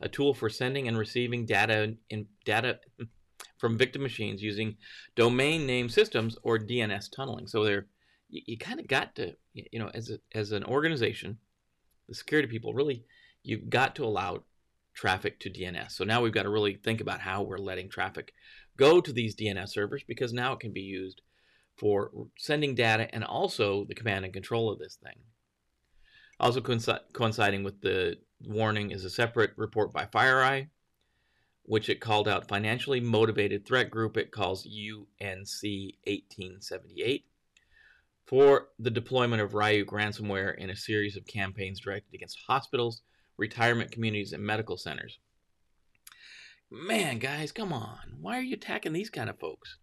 a 0.02 0.10
tool 0.10 0.34
for 0.34 0.50
sending 0.50 0.88
and 0.88 0.98
receiving 0.98 1.46
data 1.46 1.96
in 2.10 2.28
data 2.44 2.80
from 3.58 3.78
victim 3.78 4.02
machines 4.02 4.42
using 4.42 4.76
domain 5.16 5.66
name 5.66 5.88
systems 5.88 6.38
or 6.44 6.58
DNS 6.58 7.10
tunneling. 7.16 7.48
So 7.48 7.64
there, 7.64 7.88
you, 8.30 8.42
you 8.48 8.58
kind 8.58 8.80
of 8.80 8.88
got 8.88 9.16
to, 9.16 9.36
you 9.54 9.80
know, 9.80 9.90
as 9.94 10.10
a, 10.10 10.20
as 10.38 10.52
an 10.52 10.64
organization, 10.66 11.38
the 12.10 12.16
security 12.16 12.50
people 12.50 12.74
really, 12.74 13.06
you've 13.44 13.70
got 13.70 13.96
to 13.96 14.04
allow 14.04 14.44
traffic 14.94 15.40
to 15.40 15.50
DNS. 15.50 15.92
So 15.92 16.04
now 16.04 16.22
we've 16.22 16.34
got 16.34 16.44
to 16.44 16.50
really 16.50 16.76
think 16.76 17.00
about 17.00 17.22
how 17.22 17.44
we're 17.44 17.58
letting 17.58 17.90
traffic 17.90 18.34
go 18.76 19.00
to 19.00 19.14
these 19.14 19.36
DNS 19.36 19.70
servers 19.70 20.04
because 20.06 20.34
now 20.34 20.54
it 20.54 20.60
can 20.60 20.74
be 20.74 20.82
used 20.82 21.22
for 21.82 22.12
sending 22.38 22.76
data 22.76 23.14
and 23.14 23.26
also 23.26 23.84
the 23.86 23.96
command 23.96 24.24
and 24.24 24.34
control 24.34 24.72
of 24.72 24.80
this 24.80 25.00
thing. 25.04 25.16
Also 26.40 26.62
coinciding 26.62 27.64
with 27.64 27.82
the 27.82 28.18
warning 28.46 28.92
is 28.92 29.04
a 29.04 29.10
separate 29.10 29.52
report 29.58 29.92
by 29.92 30.06
FireEye 30.06 30.68
which 31.64 31.90
it 31.90 32.02
called 32.02 32.28
out 32.28 32.48
financially 32.48 33.00
motivated 33.00 33.66
threat 33.66 33.90
group 33.90 34.18
it 34.18 34.32
calls 34.32 34.66
UNC 34.66 35.64
1878 35.64 37.26
for 38.26 38.70
the 38.80 38.90
deployment 38.90 39.42
of 39.42 39.52
Ryuk 39.52 39.88
ransomware 39.88 40.58
in 40.58 40.70
a 40.70 40.76
series 40.76 41.18
of 41.18 41.26
campaigns 41.28 41.82
directed 41.82 42.14
against 42.14 42.40
hospitals, 42.48 43.02
retirement 43.38 43.92
communities, 43.92 44.34
and 44.34 44.44
medical 44.44 44.78
centers. 44.78 45.20
Man, 46.70 47.20
guys, 47.20 47.52
come 47.52 47.74
on! 47.74 47.98
Why 48.22 48.38
are 48.38 48.44
you 48.44 48.54
attacking 48.54 48.94
these 48.94 49.10
kind 49.10 49.30
of 49.30 49.38
folks? 49.40 49.78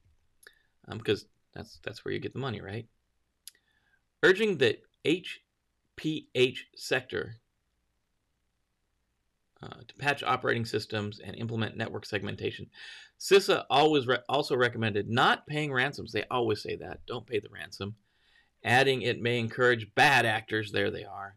Um, 0.88 0.99
because 0.99 1.26
that's 1.58 1.80
that's 1.84 2.04
where 2.04 2.14
you 2.14 2.20
get 2.20 2.32
the 2.32 2.38
money, 2.38 2.60
right? 2.60 2.86
Urging 4.22 4.56
the 4.58 4.78
HPH 5.04 6.58
sector 6.76 7.34
uh, 9.60 9.80
to 9.86 9.94
patch 9.98 10.22
operating 10.22 10.64
systems 10.64 11.20
and 11.22 11.36
implement 11.36 11.76
network 11.76 12.06
segmentation. 12.06 12.66
CISA 13.18 13.64
always 13.68 14.06
re- 14.06 14.20
also 14.28 14.56
recommended 14.56 15.08
not 15.08 15.48
paying 15.48 15.72
ransoms. 15.72 16.12
They 16.12 16.24
always 16.30 16.62
say 16.62 16.76
that. 16.76 17.00
Don't 17.06 17.26
pay 17.26 17.40
the 17.40 17.48
ransom. 17.52 17.96
Adding 18.64 19.02
it 19.02 19.20
may 19.20 19.40
encourage 19.40 19.94
bad 19.96 20.26
actors, 20.26 20.70
there 20.70 20.90
they 20.92 21.04
are, 21.04 21.36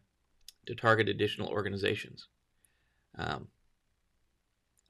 to 0.66 0.74
target 0.76 1.08
additional 1.08 1.48
organizations. 1.48 2.28
Um, 3.18 3.48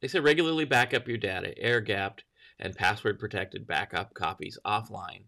they 0.00 0.08
say 0.08 0.20
regularly 0.20 0.66
back 0.66 0.92
up 0.92 1.08
your 1.08 1.16
data, 1.16 1.58
air 1.58 1.80
gapped 1.80 2.24
and 2.62 2.76
password 2.76 3.18
protected 3.18 3.66
backup 3.66 4.14
copies 4.14 4.58
offline. 4.64 5.24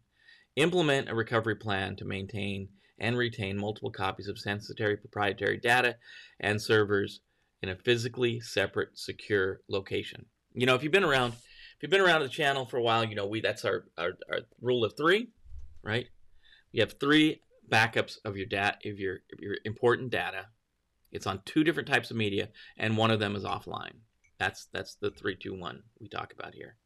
Implement 0.56 1.10
a 1.10 1.14
recovery 1.14 1.56
plan 1.56 1.96
to 1.96 2.04
maintain 2.04 2.68
and 2.98 3.18
retain 3.18 3.58
multiple 3.58 3.90
copies 3.90 4.28
of 4.28 4.38
sensitive 4.38 5.00
proprietary 5.00 5.58
data 5.58 5.96
and 6.38 6.62
servers 6.62 7.20
in 7.60 7.68
a 7.68 7.74
physically 7.74 8.38
separate, 8.40 8.96
secure 8.96 9.60
location. 9.68 10.26
You 10.54 10.66
know, 10.66 10.76
if 10.76 10.84
you've 10.84 10.92
been 10.92 11.02
around, 11.02 11.32
if 11.32 11.82
you've 11.82 11.90
been 11.90 12.00
around 12.00 12.20
the 12.22 12.28
channel 12.28 12.66
for 12.66 12.76
a 12.76 12.82
while, 12.82 13.04
you 13.04 13.16
know 13.16 13.26
we 13.26 13.40
that's 13.40 13.64
our, 13.64 13.84
our, 13.98 14.12
our 14.30 14.40
rule 14.60 14.84
of 14.84 14.96
three, 14.96 15.30
right? 15.82 16.06
You 16.70 16.82
have 16.82 17.00
three 17.00 17.40
backups 17.68 18.18
of 18.24 18.36
your 18.36 18.46
data, 18.46 18.76
of 18.88 19.00
your 19.00 19.14
of 19.32 19.40
your 19.40 19.56
important 19.64 20.10
data. 20.10 20.46
It's 21.10 21.26
on 21.26 21.42
two 21.44 21.64
different 21.64 21.88
types 21.88 22.12
of 22.12 22.16
media, 22.16 22.50
and 22.76 22.96
one 22.96 23.10
of 23.10 23.18
them 23.18 23.34
is 23.34 23.42
offline. 23.42 23.96
That's 24.38 24.68
that's 24.72 24.94
the 24.94 25.10
three, 25.10 25.34
two, 25.34 25.58
one 25.58 25.82
we 25.98 26.08
talk 26.08 26.32
about 26.32 26.54
here. 26.54 26.76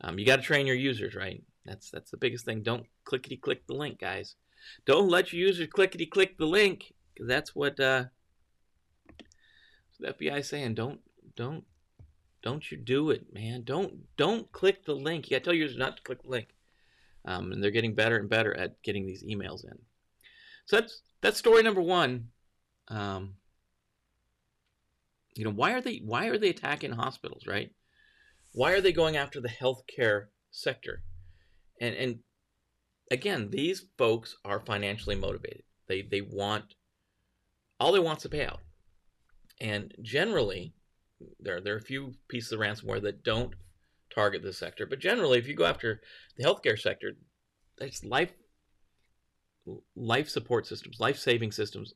Um, 0.00 0.18
you 0.18 0.26
got 0.26 0.36
to 0.36 0.42
train 0.42 0.66
your 0.66 0.76
users, 0.76 1.14
right? 1.14 1.42
That's 1.64 1.90
that's 1.90 2.10
the 2.10 2.16
biggest 2.16 2.44
thing. 2.44 2.62
Don't 2.62 2.86
clickety 3.04 3.36
click 3.36 3.66
the 3.66 3.74
link, 3.74 4.00
guys. 4.00 4.34
Don't 4.86 5.08
let 5.08 5.32
your 5.32 5.46
users 5.46 5.68
clickety 5.68 6.06
click 6.06 6.38
the 6.38 6.46
link 6.46 6.94
because 7.12 7.28
that's 7.28 7.54
what 7.54 7.78
uh, 7.80 8.04
the 9.98 10.12
FBI 10.12 10.44
saying 10.44 10.74
don't 10.74 11.00
don't 11.36 11.64
don't 12.42 12.70
you 12.70 12.78
do 12.78 13.10
it, 13.10 13.32
man. 13.32 13.62
Don't 13.64 14.16
don't 14.16 14.50
click 14.52 14.84
the 14.84 14.94
link. 14.94 15.26
You 15.28 15.36
gotta 15.36 15.44
tell 15.44 15.54
your 15.54 15.64
users 15.64 15.78
not 15.78 15.96
to 15.98 16.02
click 16.02 16.22
the 16.22 16.30
link. 16.30 16.48
Um, 17.26 17.52
and 17.52 17.62
they're 17.62 17.70
getting 17.70 17.94
better 17.94 18.16
and 18.16 18.30
better 18.30 18.56
at 18.56 18.82
getting 18.82 19.06
these 19.06 19.22
emails 19.22 19.64
in. 19.64 19.78
So 20.64 20.80
that's 20.80 21.02
that's 21.20 21.38
story 21.38 21.62
number 21.62 21.82
one. 21.82 22.28
Um, 22.88 23.34
you 25.34 25.44
know 25.44 25.50
why 25.50 25.72
are 25.72 25.80
they 25.80 25.98
why 25.98 26.26
are 26.26 26.38
they 26.38 26.48
attacking 26.48 26.92
hospitals, 26.92 27.46
right? 27.46 27.72
Why 28.52 28.72
are 28.72 28.80
they 28.80 28.92
going 28.92 29.16
after 29.16 29.40
the 29.40 29.48
healthcare 29.48 30.26
sector? 30.50 31.02
And 31.80 31.94
and 31.94 32.18
again, 33.10 33.50
these 33.50 33.86
folks 33.96 34.36
are 34.44 34.60
financially 34.60 35.16
motivated. 35.16 35.62
They 35.88 36.02
they 36.02 36.20
want 36.20 36.74
all 37.78 37.92
they 37.92 37.98
want 37.98 38.18
is 38.18 38.24
a 38.26 38.28
payout. 38.28 38.58
And 39.60 39.94
generally, 40.02 40.74
there, 41.38 41.60
there 41.60 41.74
are 41.74 41.78
a 41.78 41.82
few 41.82 42.14
pieces 42.28 42.52
of 42.52 42.60
ransomware 42.60 43.02
that 43.02 43.22
don't 43.22 43.54
target 44.14 44.42
this 44.42 44.58
sector. 44.58 44.86
But 44.86 45.00
generally, 45.00 45.38
if 45.38 45.46
you 45.46 45.54
go 45.54 45.66
after 45.66 46.00
the 46.36 46.44
healthcare 46.44 46.78
sector, 46.78 47.12
it's 47.78 48.04
life 48.04 48.32
life 49.94 50.28
support 50.28 50.66
systems, 50.66 50.98
life 50.98 51.18
saving 51.18 51.52
systems, 51.52 51.94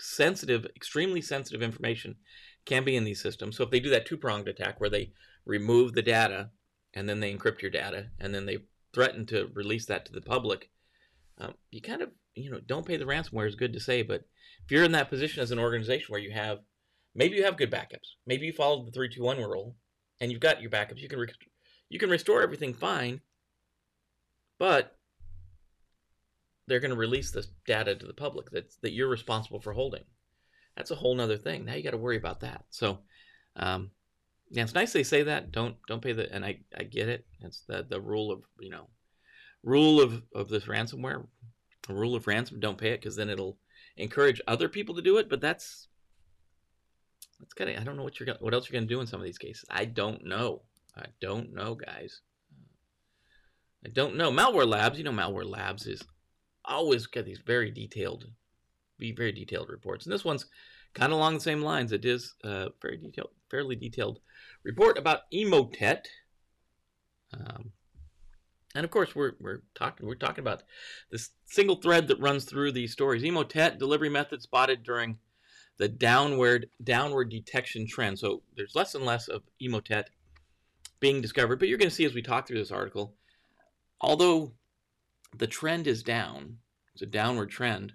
sensitive, 0.00 0.66
extremely 0.74 1.20
sensitive 1.20 1.62
information 1.62 2.16
can 2.64 2.84
be 2.84 2.96
in 2.96 3.04
these 3.04 3.20
systems. 3.20 3.56
So 3.56 3.64
if 3.64 3.70
they 3.70 3.80
do 3.80 3.90
that 3.90 4.06
two 4.06 4.16
pronged 4.16 4.48
attack 4.48 4.80
where 4.80 4.90
they 4.90 5.12
remove 5.44 5.92
the 5.92 6.02
data 6.02 6.50
and 6.92 7.08
then 7.08 7.20
they 7.20 7.34
encrypt 7.34 7.62
your 7.62 7.70
data 7.70 8.08
and 8.18 8.34
then 8.34 8.46
they 8.46 8.58
threaten 8.92 9.26
to 9.26 9.50
release 9.54 9.86
that 9.86 10.06
to 10.06 10.12
the 10.12 10.20
public, 10.20 10.70
um, 11.38 11.54
you 11.70 11.80
kind 11.80 12.02
of 12.02 12.10
you 12.34 12.50
know 12.50 12.60
don't 12.60 12.86
pay 12.86 12.96
the 12.96 13.04
ransomware 13.04 13.48
is 13.48 13.54
good 13.54 13.72
to 13.72 13.80
say, 13.80 14.02
but 14.02 14.22
if 14.64 14.70
you're 14.70 14.84
in 14.84 14.92
that 14.92 15.10
position 15.10 15.42
as 15.42 15.50
an 15.50 15.58
organization 15.58 16.06
where 16.08 16.20
you 16.20 16.32
have 16.32 16.60
Maybe 17.14 17.36
you 17.36 17.44
have 17.44 17.56
good 17.56 17.70
backups. 17.70 18.16
Maybe 18.26 18.46
you 18.46 18.52
followed 18.52 18.86
the 18.86 18.90
three 18.90 19.08
two 19.08 19.22
one 19.22 19.38
rule, 19.38 19.76
and 20.20 20.32
you've 20.32 20.40
got 20.40 20.60
your 20.60 20.70
backups. 20.70 21.00
You 21.00 21.08
can 21.08 21.20
re- 21.20 21.28
you 21.88 21.98
can 21.98 22.10
restore 22.10 22.42
everything 22.42 22.74
fine, 22.74 23.20
but 24.58 24.98
they're 26.66 26.80
going 26.80 26.90
to 26.90 26.96
release 26.96 27.30
this 27.30 27.48
data 27.66 27.94
to 27.94 28.06
the 28.06 28.14
public 28.14 28.50
that 28.50 28.72
that 28.82 28.92
you're 28.92 29.08
responsible 29.08 29.60
for 29.60 29.72
holding. 29.72 30.02
That's 30.76 30.90
a 30.90 30.96
whole 30.96 31.14
nother 31.14 31.36
thing. 31.36 31.64
Now 31.64 31.74
you 31.74 31.84
got 31.84 31.92
to 31.92 31.96
worry 31.96 32.16
about 32.16 32.40
that. 32.40 32.64
So, 32.70 32.98
um, 33.54 33.92
yeah, 34.50 34.62
it's 34.62 34.74
nice 34.74 34.92
they 34.92 35.02
say 35.02 35.22
that. 35.22 35.52
Don't 35.52 35.76
don't 35.88 36.02
pay 36.02 36.12
the 36.12 36.32
and 36.32 36.44
I 36.44 36.60
I 36.76 36.84
get 36.84 37.08
it. 37.08 37.26
It's 37.40 37.62
the 37.66 37.84
the 37.88 38.00
rule 38.00 38.30
of 38.30 38.42
you 38.60 38.70
know 38.70 38.88
rule 39.62 40.00
of 40.00 40.22
of 40.34 40.48
this 40.48 40.64
ransomware 40.64 41.26
rule 41.88 42.14
of 42.14 42.26
ransom. 42.26 42.60
Don't 42.60 42.78
pay 42.78 42.90
it 42.90 43.00
because 43.00 43.16
then 43.16 43.30
it'll 43.30 43.58
encourage 43.96 44.40
other 44.46 44.68
people 44.68 44.94
to 44.94 45.02
do 45.02 45.18
it. 45.18 45.28
But 45.28 45.40
that's 45.40 45.88
that's 47.40 47.54
kind 47.54 47.70
of 47.70 47.80
I 47.80 47.84
don't 47.84 47.96
know 47.96 48.04
what 48.04 48.20
you're 48.20 48.34
what 48.40 48.54
else 48.54 48.68
you're 48.68 48.78
gonna 48.78 48.88
do 48.88 49.00
in 49.00 49.06
some 49.06 49.20
of 49.20 49.26
these 49.26 49.38
cases. 49.38 49.64
I 49.70 49.84
don't 49.84 50.24
know. 50.24 50.62
I 50.96 51.06
don't 51.20 51.52
know, 51.52 51.74
guys. 51.74 52.20
I 53.84 53.90
don't 53.90 54.16
know. 54.16 54.30
Malware 54.30 54.66
Labs, 54.66 54.98
you 54.98 55.04
know, 55.04 55.12
Malware 55.12 55.48
Labs 55.48 55.86
is 55.86 56.02
always 56.64 57.06
got 57.06 57.26
these 57.26 57.40
very 57.44 57.70
detailed, 57.70 58.26
be 58.98 59.12
very 59.12 59.32
detailed 59.32 59.68
reports, 59.68 60.06
and 60.06 60.12
this 60.12 60.24
one's 60.24 60.46
kind 60.94 61.12
of 61.12 61.18
along 61.18 61.34
the 61.34 61.40
same 61.40 61.62
lines. 61.62 61.92
It 61.92 62.04
is 62.04 62.34
a 62.44 62.70
very 62.80 62.96
detailed, 62.96 63.30
fairly 63.54 63.76
detailed 63.76 64.18
report 64.64 64.98
about 64.98 65.30
Emotet. 65.32 66.06
Um, 67.32 67.70
and 68.74 68.84
of 68.84 68.90
course, 68.90 69.14
we're 69.14 69.34
we're 69.38 69.62
talking 69.76 70.08
we're 70.08 70.16
talking 70.16 70.42
about 70.42 70.64
this 71.12 71.30
single 71.46 71.76
thread 71.76 72.08
that 72.08 72.18
runs 72.18 72.46
through 72.46 72.72
these 72.72 72.90
stories. 72.90 73.22
Emotet 73.22 73.78
delivery 73.78 74.08
method 74.08 74.42
spotted 74.42 74.82
during 74.82 75.18
the 75.76 75.88
downward 75.88 76.68
downward 76.82 77.30
detection 77.30 77.86
trend. 77.86 78.18
So 78.18 78.42
there's 78.56 78.74
less 78.74 78.96
and 78.96 79.04
less 79.04 79.28
of 79.28 79.42
Emotet 79.62 80.06
being 80.98 81.20
discovered, 81.20 81.60
but 81.60 81.68
you're 81.68 81.78
going 81.78 81.90
to 81.90 81.94
see 81.94 82.04
as 82.04 82.14
we 82.14 82.22
talk 82.22 82.48
through 82.48 82.58
this 82.58 82.72
article, 82.72 83.14
although 84.00 84.52
the 85.36 85.46
trend 85.46 85.86
is 85.86 86.02
down, 86.02 86.58
it's 86.94 87.02
a 87.02 87.06
downward 87.06 87.50
trend, 87.50 87.92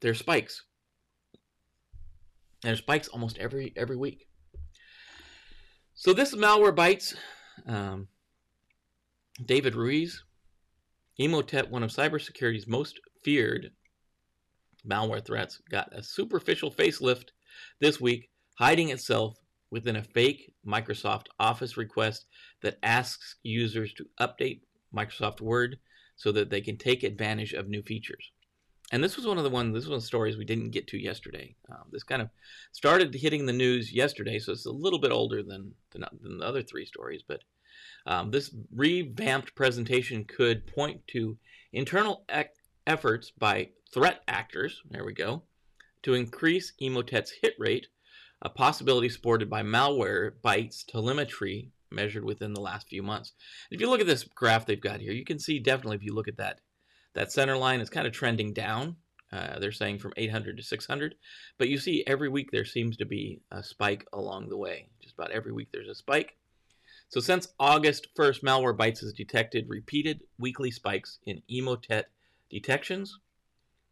there 0.00 0.12
are 0.12 0.14
spikes. 0.14 0.62
it 2.64 2.78
spikes 2.78 3.08
almost 3.08 3.36
every 3.36 3.74
every 3.76 3.96
week. 3.96 4.29
So 6.00 6.14
this 6.14 6.34
malware 6.34 6.74
Malwarebytes. 6.74 7.14
Um, 7.66 8.08
David 9.44 9.74
Ruiz, 9.74 10.24
Emotet, 11.20 11.68
one 11.68 11.82
of 11.82 11.90
cybersecurity's 11.90 12.66
most 12.66 12.98
feared 13.22 13.72
malware 14.88 15.22
threats, 15.22 15.60
got 15.70 15.94
a 15.94 16.02
superficial 16.02 16.70
facelift 16.70 17.32
this 17.82 18.00
week, 18.00 18.30
hiding 18.58 18.88
itself 18.88 19.36
within 19.70 19.96
a 19.96 20.02
fake 20.02 20.54
Microsoft 20.66 21.26
Office 21.38 21.76
request 21.76 22.24
that 22.62 22.78
asks 22.82 23.36
users 23.42 23.92
to 23.92 24.06
update 24.18 24.62
Microsoft 24.96 25.42
Word 25.42 25.76
so 26.16 26.32
that 26.32 26.48
they 26.48 26.62
can 26.62 26.78
take 26.78 27.02
advantage 27.02 27.52
of 27.52 27.68
new 27.68 27.82
features. 27.82 28.32
And 28.90 29.04
this 29.04 29.16
was 29.16 29.26
one 29.26 29.38
of 29.38 29.44
the 29.44 29.50
one. 29.50 29.72
This 29.72 29.84
was 29.84 29.90
one 29.90 29.96
of 29.96 30.02
the 30.02 30.06
stories 30.06 30.36
we 30.36 30.44
didn't 30.44 30.70
get 30.70 30.88
to 30.88 30.98
yesterday. 30.98 31.54
Um, 31.70 31.84
this 31.92 32.02
kind 32.02 32.20
of 32.20 32.30
started 32.72 33.14
hitting 33.14 33.46
the 33.46 33.52
news 33.52 33.92
yesterday, 33.92 34.38
so 34.38 34.52
it's 34.52 34.66
a 34.66 34.72
little 34.72 34.98
bit 34.98 35.12
older 35.12 35.42
than 35.42 35.74
than, 35.92 36.04
than 36.20 36.38
the 36.38 36.46
other 36.46 36.62
three 36.62 36.84
stories. 36.84 37.22
But 37.26 37.42
um, 38.06 38.30
this 38.30 38.54
revamped 38.74 39.54
presentation 39.54 40.24
could 40.24 40.66
point 40.66 41.06
to 41.08 41.38
internal 41.72 42.24
ec- 42.28 42.54
efforts 42.86 43.30
by 43.30 43.70
threat 43.92 44.22
actors. 44.26 44.82
There 44.90 45.04
we 45.04 45.12
go, 45.12 45.44
to 46.02 46.14
increase 46.14 46.72
Emotet's 46.82 47.32
hit 47.42 47.54
rate, 47.58 47.86
a 48.42 48.48
possibility 48.48 49.08
supported 49.08 49.48
by 49.48 49.62
malware 49.62 50.32
bytes 50.42 50.84
telemetry 50.84 51.70
measured 51.92 52.24
within 52.24 52.54
the 52.54 52.60
last 52.60 52.88
few 52.88 53.02
months. 53.02 53.32
If 53.70 53.80
you 53.80 53.88
look 53.90 54.00
at 54.00 54.06
this 54.06 54.24
graph 54.24 54.66
they've 54.66 54.80
got 54.80 55.00
here, 55.00 55.12
you 55.12 55.24
can 55.24 55.38
see 55.38 55.58
definitely 55.58 55.96
if 55.96 56.04
you 56.04 56.14
look 56.14 56.28
at 56.28 56.36
that 56.38 56.60
that 57.14 57.32
center 57.32 57.56
line 57.56 57.80
is 57.80 57.90
kind 57.90 58.06
of 58.06 58.12
trending 58.12 58.52
down. 58.52 58.96
Uh, 59.32 59.58
they're 59.58 59.70
saying 59.70 59.98
from 59.98 60.12
800 60.16 60.56
to 60.56 60.62
600, 60.62 61.14
but 61.56 61.68
you 61.68 61.78
see 61.78 62.02
every 62.06 62.28
week 62.28 62.50
there 62.50 62.64
seems 62.64 62.96
to 62.96 63.04
be 63.04 63.40
a 63.52 63.62
spike 63.62 64.04
along 64.12 64.48
the 64.48 64.56
way. 64.56 64.88
Just 65.00 65.14
about 65.14 65.30
every 65.30 65.52
week 65.52 65.68
there's 65.72 65.88
a 65.88 65.94
spike. 65.94 66.36
So 67.08 67.20
since 67.20 67.48
August 67.58 68.08
1st, 68.16 68.42
Malwarebytes 68.42 69.00
has 69.00 69.12
detected 69.12 69.68
repeated 69.68 70.22
weekly 70.38 70.70
spikes 70.70 71.18
in 71.26 71.42
Emotet 71.50 72.04
detections, 72.48 73.18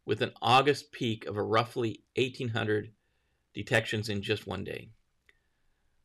with 0.05 0.21
an 0.21 0.31
August 0.41 0.91
peak 0.91 1.25
of 1.25 1.37
a 1.37 1.43
roughly 1.43 2.01
1,800 2.15 2.91
detections 3.53 4.09
in 4.09 4.21
just 4.21 4.47
one 4.47 4.63
day. 4.63 4.89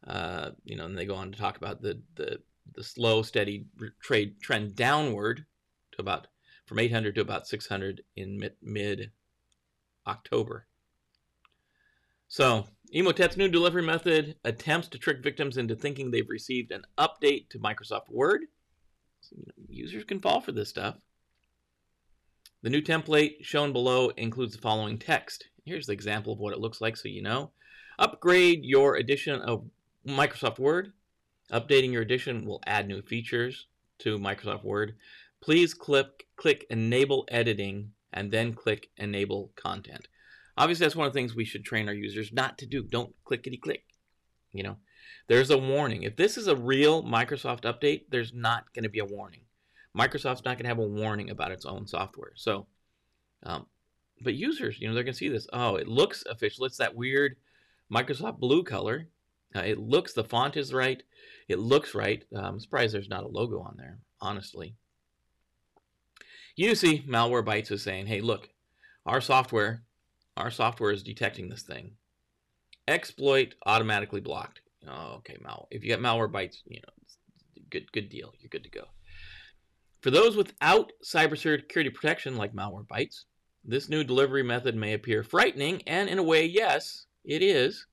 Uh, 0.07 0.51
you 0.65 0.77
know, 0.77 0.85
and 0.85 0.99
they 0.99 1.07
go 1.07 1.15
on 1.15 1.33
to 1.33 1.39
talk 1.39 1.57
about 1.57 1.81
the 1.81 2.01
the, 2.17 2.41
the 2.75 2.85
slow, 2.85 3.23
steady 3.23 3.67
trade 4.01 4.41
trend 4.41 4.77
downward 4.77 5.47
to 5.93 6.01
about 6.01 6.27
from 6.67 6.79
800 6.79 7.15
to 7.15 7.21
about 7.21 7.47
600 7.47 8.03
in 8.17 8.51
mid, 8.63 9.11
October. 10.07 10.67
So, 12.29 12.67
Emotet's 12.95 13.37
new 13.37 13.49
delivery 13.49 13.83
method 13.83 14.37
attempts 14.45 14.89
to 14.89 14.99
trick 14.99 15.23
victims 15.23 15.57
into 15.57 15.77
thinking 15.77 16.11
they've 16.11 16.29
received 16.29 16.73
an 16.73 16.85
update 16.99 17.49
to 17.51 17.59
Microsoft 17.59 18.09
Word. 18.09 18.43
Users 19.69 20.05
can 20.05 20.21
fall 20.21 20.41
for 20.41 20.53
this 20.53 20.69
stuff. 20.69 20.97
The 22.63 22.71
new 22.71 22.81
template 22.81 23.45
shown 23.45 23.73
below 23.73 24.09
includes 24.11 24.55
the 24.55 24.63
following 24.63 24.99
text. 24.99 25.49
Here's 25.65 25.87
the 25.87 25.93
example 25.93 26.33
of 26.33 26.39
what 26.39 26.55
it 26.55 26.61
looks 26.61 26.81
like 26.81 26.97
so 26.97 27.09
you 27.09 27.23
know. 27.23 27.51
Upgrade 27.99 28.65
your 28.65 28.97
edition 28.97 29.41
of 29.41 29.67
Microsoft 30.07 30.59
Word. 30.59 30.93
Updating 31.53 31.93
your 31.93 32.03
edition 32.03 32.47
will 32.47 32.63
add 32.67 32.89
new 32.89 33.03
features 33.03 33.67
to 33.99 34.19
Microsoft 34.19 34.65
Word. 34.65 34.97
Please 35.45 35.75
click, 35.75 36.25
click 36.37 36.65
Enable 36.71 37.27
Editing 37.29 37.91
and 38.15 38.33
then 38.33 38.55
click 38.55 38.89
Enable 38.97 39.53
Content. 39.57 40.09
Obviously, 40.57 40.87
that's 40.87 40.97
one 40.97 41.07
of 41.07 41.13
the 41.13 41.19
things 41.19 41.35
we 41.35 41.45
should 41.45 41.67
train 41.67 41.87
our 41.87 41.95
users 41.95 42.33
not 42.33 42.57
to 42.57 42.67
do. 42.67 42.83
Don't 42.83 43.15
clickety 43.25 43.59
click. 43.59 43.85
You 44.53 44.63
know, 44.63 44.77
there's 45.29 45.51
a 45.51 45.59
warning. 45.59 46.05
If 46.05 46.17
this 46.17 46.39
is 46.39 46.47
a 46.47 46.57
real 46.57 47.03
Microsoft 47.03 47.65
update, 47.65 48.05
there's 48.09 48.33
not 48.33 48.73
going 48.73 48.85
to 48.85 48.89
be 48.89 49.01
a 49.01 49.05
warning. 49.05 49.43
Microsoft's 49.95 50.47
not 50.47 50.57
going 50.57 50.63
to 50.65 50.69
have 50.69 50.79
a 50.79 50.83
warning 50.83 51.29
about 51.29 51.53
its 51.53 51.67
own 51.67 51.87
software. 51.87 52.33
So, 52.37 52.67
um, 53.43 53.67
but 54.23 54.33
users, 54.33 54.81
you 54.81 54.89
know, 54.89 54.95
they're 54.95 55.05
going 55.05 55.13
to 55.13 55.19
see 55.19 55.29
this. 55.29 55.47
Oh, 55.53 55.77
it 55.77 55.89
looks 55.89 56.25
official. 56.25 56.65
It's 56.65 56.79
that 56.79 56.97
weird 56.97 57.37
Microsoft 57.93 58.39
blue 58.39 58.63
color. 58.63 59.09
Uh, 59.55 59.61
it 59.61 59.79
looks, 59.79 60.15
the 60.15 60.25
font 60.25 60.57
is 60.57 60.73
right. 60.73 61.03
It 61.49 61.59
looks 61.59 61.95
right. 61.95 62.25
Uh, 62.35 62.41
I'm 62.41 62.61
surprised 62.61 62.95
there's 62.95 63.11
not 63.11 63.25
a 63.25 63.29
logo 63.29 63.61
on 63.61 63.75
there, 63.77 63.99
honestly. 64.23 64.77
You 66.57 66.75
see, 66.75 67.05
Malwarebytes 67.09 67.73
is 67.73 67.83
saying, 67.83 68.07
hey, 68.07 68.21
look, 68.21 68.49
our 69.07 69.21
software, 69.21 69.83
our 70.37 70.51
software 70.51 70.93
is 70.93 71.03
detecting 71.03 71.49
this 71.49 71.63
thing. 71.63 71.93
Exploit 72.87 73.55
automatically 73.67 74.21
blocked. 74.21 74.61
Oh, 74.89 75.15
okay, 75.19 75.37
mal. 75.43 75.67
If 75.71 75.83
you 75.83 75.89
get 75.89 76.01
Malwarebytes, 76.01 76.59
you 76.67 76.81
know, 76.81 76.93
good, 77.71 77.91
good 77.93 78.09
deal. 78.09 78.33
You're 78.39 78.51
good 78.51 78.65
to 78.65 78.71
go. 78.71 78.85
For 80.01 80.11
those 80.11 80.37
without 80.37 80.93
cybersecurity 81.03 81.93
protection, 81.93 82.37
like 82.37 82.55
Malwarebytes, 82.55 83.25
this 83.65 83.89
new 83.89 84.05
delivery 84.05 84.43
method 84.43 84.77
may 84.77 84.93
appear 84.93 85.23
frightening, 85.23 85.83
and 85.87 86.09
in 86.09 86.19
a 86.19 86.23
way, 86.23 86.45
yes, 86.45 87.07
it 87.25 87.43
is. 87.43 87.87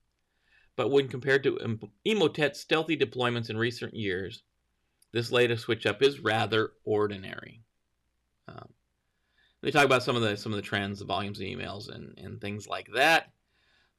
But 0.76 0.90
when 0.90 1.08
compared 1.08 1.42
to 1.44 1.80
Emotet's 2.06 2.60
stealthy 2.60 2.96
deployments 2.96 3.50
in 3.50 3.56
recent 3.56 3.94
years, 3.94 4.42
this 5.12 5.32
latest 5.32 5.64
switch 5.64 5.86
up 5.86 6.02
is 6.02 6.20
rather 6.20 6.72
ordinary. 6.84 7.62
Um, 8.48 8.68
they 9.62 9.70
talk 9.70 9.84
about 9.84 10.02
some 10.02 10.16
of 10.16 10.22
the 10.22 10.36
some 10.36 10.52
of 10.52 10.56
the 10.56 10.62
trends, 10.62 10.98
the 10.98 11.04
volumes 11.04 11.40
of 11.40 11.46
emails, 11.46 11.88
and 11.88 12.18
and 12.18 12.40
things 12.40 12.66
like 12.66 12.88
that. 12.94 13.32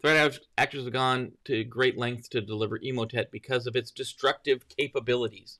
Threat 0.01 0.37
actors 0.57 0.83
have 0.83 0.91
gone 0.91 1.31
to 1.45 1.63
great 1.63 1.97
lengths 1.97 2.27
to 2.29 2.41
deliver 2.41 2.77
Emotet 2.77 3.31
because 3.31 3.67
of 3.67 3.75
its 3.77 3.89
destructive 3.89 4.67
capabilities. 4.67 5.59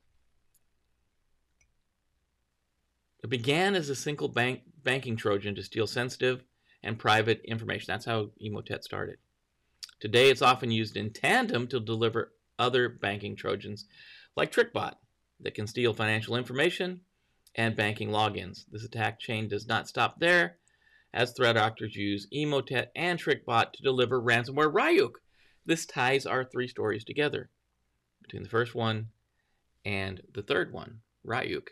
It 3.23 3.29
began 3.29 3.73
as 3.75 3.87
a 3.87 3.95
single 3.95 4.27
bank 4.27 4.63
banking 4.83 5.15
Trojan 5.15 5.55
to 5.55 5.63
steal 5.63 5.87
sensitive 5.87 6.43
and 6.83 6.99
private 6.99 7.41
information. 7.45 7.85
That's 7.87 8.05
how 8.05 8.31
Emotet 8.43 8.83
started. 8.83 9.17
Today, 10.01 10.29
it's 10.29 10.41
often 10.41 10.69
used 10.71 10.97
in 10.97 11.13
tandem 11.13 11.65
to 11.67 11.79
deliver 11.79 12.33
other 12.59 12.89
banking 12.89 13.37
Trojans, 13.37 13.85
like 14.35 14.51
TrickBot, 14.51 14.95
that 15.39 15.53
can 15.53 15.67
steal 15.67 15.93
financial 15.93 16.35
information 16.35 16.99
and 17.55 17.75
banking 17.75 18.09
logins. 18.09 18.65
This 18.71 18.83
attack 18.83 19.19
chain 19.19 19.47
does 19.47 19.67
not 19.67 19.87
stop 19.87 20.19
there, 20.19 20.57
as 21.13 21.31
threat 21.31 21.57
actors 21.57 21.95
use 21.95 22.27
Emotet 22.33 22.87
and 22.95 23.19
TrickBot 23.19 23.73
to 23.73 23.83
deliver 23.83 24.21
ransomware 24.21 24.73
Ryuk. 24.73 25.13
This 25.65 25.85
ties 25.85 26.25
our 26.25 26.43
three 26.43 26.67
stories 26.67 27.03
together 27.03 27.49
between 28.21 28.43
the 28.43 28.49
first 28.49 28.73
one 28.73 29.09
and 29.85 30.21
the 30.33 30.41
third 30.41 30.73
one, 30.73 31.01
Ryuk. 31.25 31.67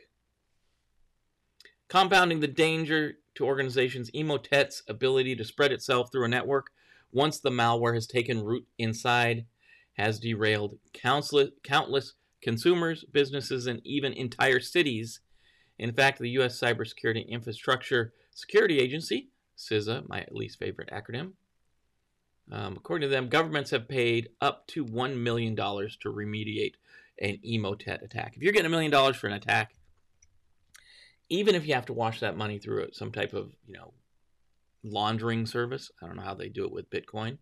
Compounding 1.87 2.39
the 2.39 2.47
danger 2.47 3.17
to 3.35 3.45
organizations, 3.45 4.11
Emotet's 4.11 4.83
ability 4.87 5.35
to 5.35 5.43
spread 5.43 5.71
itself 5.71 6.11
through 6.11 6.25
a 6.25 6.29
network 6.29 6.67
once 7.11 7.39
the 7.39 7.49
malware 7.49 7.93
has 7.93 8.07
taken 8.07 8.43
root 8.43 8.65
inside 8.77 9.45
has 9.93 10.19
derailed 10.19 10.77
countless, 10.93 11.49
countless 11.63 12.13
consumers, 12.41 13.03
businesses, 13.11 13.67
and 13.67 13.81
even 13.85 14.13
entire 14.13 14.59
cities 14.59 15.19
in 15.81 15.91
fact, 15.91 16.19
the 16.19 16.29
U.S. 16.29 16.59
Cybersecurity 16.59 17.27
Infrastructure 17.27 18.13
Security 18.35 18.79
Agency, 18.79 19.29
CISA, 19.57 20.07
my 20.07 20.25
least 20.29 20.59
favorite 20.59 20.91
acronym, 20.91 21.31
um, 22.51 22.75
according 22.77 23.09
to 23.09 23.13
them, 23.13 23.29
governments 23.29 23.71
have 23.71 23.87
paid 23.87 24.29
up 24.41 24.67
to 24.67 24.85
$1 24.85 25.17
million 25.17 25.55
to 25.55 25.63
remediate 25.63 26.73
an 27.19 27.39
Emotet 27.43 28.03
attack. 28.03 28.33
If 28.35 28.43
you're 28.43 28.53
getting 28.53 28.67
a 28.67 28.69
million 28.69 28.91
dollars 28.91 29.15
for 29.15 29.25
an 29.25 29.33
attack, 29.33 29.73
even 31.29 31.55
if 31.55 31.65
you 31.65 31.73
have 31.73 31.87
to 31.87 31.93
wash 31.93 32.19
that 32.19 32.37
money 32.37 32.59
through 32.59 32.89
some 32.93 33.11
type 33.11 33.33
of, 33.33 33.51
you 33.65 33.73
know, 33.73 33.93
laundering 34.83 35.47
service, 35.47 35.89
I 36.01 36.05
don't 36.05 36.15
know 36.15 36.23
how 36.23 36.35
they 36.35 36.49
do 36.49 36.65
it 36.65 36.71
with 36.71 36.91
Bitcoin. 36.91 37.39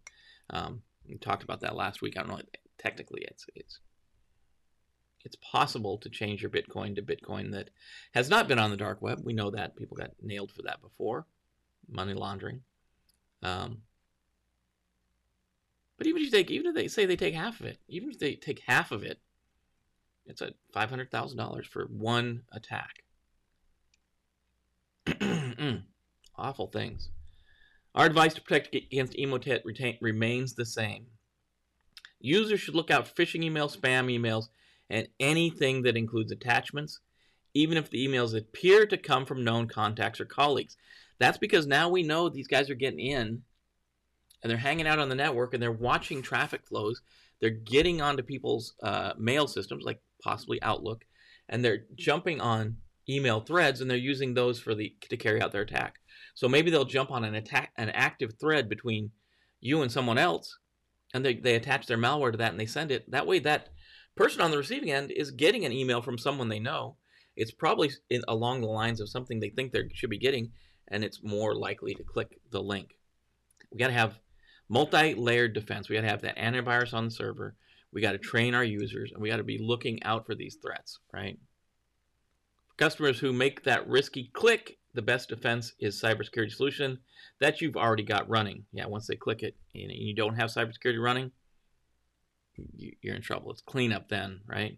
Um, 0.50 0.84
we 1.06 1.18
talked 1.18 1.44
about 1.44 1.60
that 1.62 1.76
last 1.76 2.02
week. 2.02 2.18
I 2.18 2.22
don't 2.22 2.30
know. 2.30 2.42
Technically, 2.78 3.22
it's 3.24 3.46
it's 3.56 3.80
it's 5.26 5.36
possible 5.38 5.98
to 5.98 6.10
change 6.10 6.42
your 6.42 6.52
Bitcoin 6.52 6.96
to 6.96 7.02
Bitcoin 7.02 7.52
that 7.52 7.70
has 8.14 8.30
not 8.30 8.48
been 8.48 8.60
on 8.60 8.72
the 8.72 8.78
dark 8.78 9.02
web. 9.02 9.22
We 9.24 9.34
know 9.34 9.52
that 9.52 9.76
people 9.76 9.98
got 9.98 10.12
nailed 10.22 10.52
for 10.52 10.62
that 10.64 10.82
before, 10.82 11.26
money 11.90 12.14
laundering. 12.14 12.62
Um, 13.44 13.80
but 15.98 16.08
even 16.08 16.22
if 16.22 16.26
you 16.26 16.32
take, 16.32 16.50
even 16.50 16.68
if 16.68 16.76
they 16.76 16.88
say 16.88 17.06
they 17.06 17.18
take 17.18 17.34
half 17.34 17.60
of 17.60 17.66
it, 17.66 17.78
even 17.88 18.10
if 18.10 18.20
they 18.20 18.36
take 18.36 18.62
half 18.66 18.92
of 18.92 19.04
it, 19.04 19.20
it's 20.26 20.42
at 20.42 20.54
five 20.72 20.90
hundred 20.90 21.12
thousand 21.12 21.38
dollars 21.38 21.68
for 21.68 21.86
one 21.86 22.44
attack. 22.54 23.04
Awful 26.38 26.68
things. 26.68 27.10
Our 27.96 28.06
advice 28.06 28.34
to 28.36 28.42
protect 28.42 28.74
against 28.74 29.14
Emotet 29.14 29.66
retain, 29.66 29.98
remains 30.00 30.54
the 30.54 30.66
same. 30.66 31.08
Users 32.22 32.62
should 32.62 32.76
look 32.76 32.92
out 32.92 33.08
for 33.08 33.16
phishing 33.16 33.44
emails, 33.44 33.78
spam 33.78 34.08
emails, 34.08 34.50
and 34.90 35.08
anything 35.20 35.84
that 35.84 35.98
includes 35.98 36.32
attachments, 36.32 37.00
even 37.54 37.78
if 37.78 37.90
the 37.90 38.06
emails 38.08 38.38
appear 38.38 38.86
to 38.88 38.98
come 38.98 39.26
from 39.26 39.44
known 39.44 39.68
contacts 39.68 40.20
or 40.20 40.26
colleagues. 40.26 40.78
That's 41.20 41.38
because 41.38 41.68
now 41.68 41.90
we 41.90 42.04
know 42.04 42.30
these 42.30 42.48
guys 42.48 42.70
are 42.70 42.76
getting 42.76 43.00
in 43.00 43.42
and 44.42 44.50
they're 44.50 44.58
hanging 44.58 44.88
out 44.88 45.00
on 45.00 45.10
the 45.10 45.16
network 45.16 45.54
and 45.54 45.62
they're 45.62 45.72
watching 45.72 46.22
traffic 46.22 46.66
flows. 46.66 47.02
They're 47.40 47.50
getting 47.50 48.02
onto 48.02 48.24
people's 48.24 48.74
uh, 48.82 49.14
mail 49.18 49.48
systems, 49.48 49.84
like 49.84 50.02
possibly 50.24 50.62
Outlook, 50.62 51.06
and 51.50 51.64
they're 51.64 51.86
jumping 51.96 52.42
on 52.42 52.78
email 53.10 53.42
threads 53.42 53.82
and 53.82 53.90
they're 53.90 53.98
using 53.98 54.34
those 54.34 54.60
for 54.60 54.76
the 54.76 54.94
to 55.10 55.18
carry 55.18 55.42
out 55.42 55.52
their 55.52 55.62
attack. 55.62 55.96
So 56.36 56.48
maybe 56.48 56.72
they'll 56.72 56.86
jump 56.86 57.12
on 57.12 57.24
an 57.24 57.36
attack 57.36 57.72
an 57.78 57.90
active 57.90 58.34
thread 58.40 58.70
between 58.70 59.12
you 59.60 59.82
and 59.82 59.92
someone 59.92 60.18
else, 60.18 60.58
and 61.14 61.26
they, 61.26 61.34
they 61.34 61.56
attach 61.56 61.88
their 61.88 61.98
malware 61.98 62.32
to 62.32 62.38
that 62.38 62.52
and 62.52 62.60
they 62.60 62.66
send 62.66 62.92
it. 62.92 63.10
That 63.12 63.28
way, 63.28 63.40
that 63.40 63.70
person 64.20 64.42
on 64.42 64.52
the 64.52 64.58
receiving 64.58 64.92
end 64.92 65.12
is 65.12 65.32
getting 65.32 65.64
an 65.64 65.72
email 65.72 66.02
from 66.02 66.18
someone 66.18 66.50
they 66.50 66.60
know. 66.60 66.98
It's 67.38 67.52
probably 67.52 67.90
in, 68.10 68.22
along 68.28 68.60
the 68.60 68.68
lines 68.68 69.00
of 69.00 69.08
something 69.08 69.40
they 69.40 69.48
think 69.48 69.72
they 69.72 69.84
should 69.94 70.10
be 70.10 70.18
getting, 70.18 70.52
and 70.90 71.06
it's 71.06 71.24
more 71.24 71.56
likely 71.56 71.96
to 71.96 72.04
click 72.04 72.42
the 72.52 72.62
link. 72.62 72.98
We 73.72 73.80
got 73.80 73.88
to 73.88 73.94
have 73.94 74.20
multi-layered 74.68 75.54
defense. 75.54 75.88
We 75.88 75.96
got 75.96 76.02
to 76.02 76.10
have 76.10 76.24
that 76.24 76.38
antivirus 76.38 76.94
on 76.94 77.06
the 77.06 77.12
server. 77.12 77.56
We 77.94 78.02
got 78.02 78.12
to 78.12 78.18
train 78.18 78.54
our 78.56 78.64
users, 78.64 79.14
and 79.14 79.22
we 79.22 79.30
got 79.30 79.38
to 79.38 79.44
be 79.44 79.58
looking 79.58 80.04
out 80.04 80.26
for 80.26 80.36
these 80.36 80.58
threats, 80.62 81.00
right? 81.14 81.40
Customers 82.76 83.20
who 83.20 83.32
make 83.32 83.64
that 83.64 83.88
risky 83.88 84.32
click, 84.34 84.80
the 84.94 85.02
best 85.02 85.30
defense 85.30 85.72
is 85.80 86.02
cybersecurity 86.02 86.52
solution 86.52 87.00
that 87.40 87.62
you've 87.62 87.78
already 87.78 88.04
got 88.04 88.28
running. 88.28 88.66
Yeah, 88.74 88.88
once 88.88 89.08
they 89.08 89.16
click 89.16 89.44
it 89.44 89.56
and 89.74 89.94
you 89.94 90.14
don't 90.14 90.36
have 90.36 90.50
cybersecurity 90.50 91.02
running, 91.02 91.32
you're 92.76 93.16
in 93.16 93.22
trouble. 93.22 93.52
It's 93.52 93.62
cleanup 93.62 94.10
then, 94.10 94.42
right? 94.48 94.78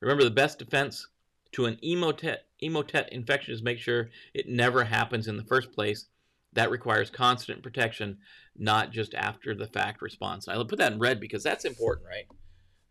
Remember, 0.00 0.24
the 0.24 0.30
best 0.30 0.58
defense 0.58 1.06
to 1.52 1.66
an 1.66 1.78
emotet, 1.84 2.38
emotet 2.62 3.08
infection 3.08 3.54
is 3.54 3.62
make 3.62 3.78
sure 3.78 4.10
it 4.34 4.48
never 4.48 4.84
happens 4.84 5.28
in 5.28 5.36
the 5.36 5.44
first 5.44 5.72
place. 5.72 6.06
That 6.52 6.70
requires 6.70 7.10
constant 7.10 7.62
protection, 7.62 8.18
not 8.56 8.90
just 8.90 9.14
after 9.14 9.54
the 9.54 9.66
fact 9.66 10.02
response. 10.02 10.48
I'll 10.48 10.64
put 10.64 10.78
that 10.78 10.92
in 10.92 10.98
red 10.98 11.20
because 11.20 11.42
that's 11.42 11.64
important, 11.64 12.08
right? 12.08 12.26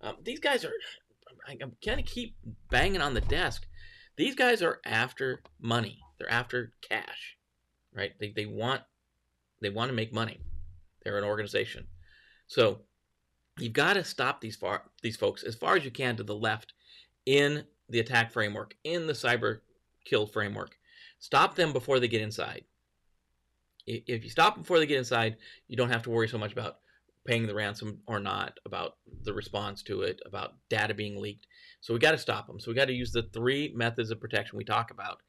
Um, 0.01 0.15
these 0.23 0.39
guys 0.39 0.63
are, 0.63 0.71
I'm 1.47 1.73
kind 1.83 1.99
of 1.99 2.05
keep 2.05 2.35
banging 2.69 3.01
on 3.01 3.13
the 3.13 3.21
desk. 3.21 3.65
These 4.15 4.35
guys 4.35 4.61
are 4.61 4.79
after 4.85 5.41
money. 5.59 5.99
They're 6.17 6.31
after 6.31 6.73
cash, 6.81 7.37
right? 7.93 8.11
They, 8.19 8.31
they 8.35 8.45
want 8.45 8.81
they 9.61 9.69
want 9.69 9.89
to 9.89 9.95
make 9.95 10.13
money. 10.13 10.39
They're 11.03 11.17
an 11.17 11.23
organization. 11.23 11.87
So 12.47 12.81
you've 13.61 13.73
got 13.73 13.93
to 13.93 14.03
stop 14.03 14.41
these 14.41 14.55
far 14.55 14.83
these 15.01 15.17
folks 15.17 15.43
as 15.43 15.55
far 15.55 15.75
as 15.75 15.85
you 15.85 15.91
can 15.91 16.15
to 16.17 16.23
the 16.23 16.35
left 16.35 16.73
in 17.25 17.65
the 17.89 17.99
attack 17.99 18.31
framework, 18.31 18.75
in 18.83 19.07
the 19.07 19.13
cyber 19.13 19.59
kill 20.05 20.25
framework. 20.25 20.77
Stop 21.19 21.55
them 21.55 21.73
before 21.73 21.99
they 21.99 22.07
get 22.07 22.21
inside. 22.21 22.63
If 23.85 24.23
you 24.23 24.29
stop 24.29 24.55
before 24.57 24.79
they 24.79 24.85
get 24.85 24.99
inside, 24.99 25.37
you 25.67 25.75
don't 25.75 25.89
have 25.89 26.03
to 26.03 26.09
worry 26.09 26.27
so 26.27 26.37
much 26.37 26.51
about 26.51 26.77
paying 27.25 27.47
the 27.47 27.55
ransom 27.55 27.99
or 28.07 28.19
not, 28.19 28.59
about 28.65 28.97
the 29.23 29.33
response 29.33 29.83
to 29.83 30.01
it, 30.01 30.21
about 30.25 30.53
data 30.69 30.93
being 30.93 31.19
leaked. 31.19 31.47
So 31.81 31.93
we 31.93 31.99
got 31.99 32.11
to 32.11 32.17
stop 32.17 32.47
them. 32.47 32.59
So 32.59 32.69
we 32.71 32.75
got 32.75 32.85
to 32.85 32.93
use 32.93 33.11
the 33.11 33.29
three 33.33 33.73
methods 33.75 34.11
of 34.11 34.19
protection 34.19 34.57
we 34.57 34.63
talk 34.63 34.91
about 34.91 35.21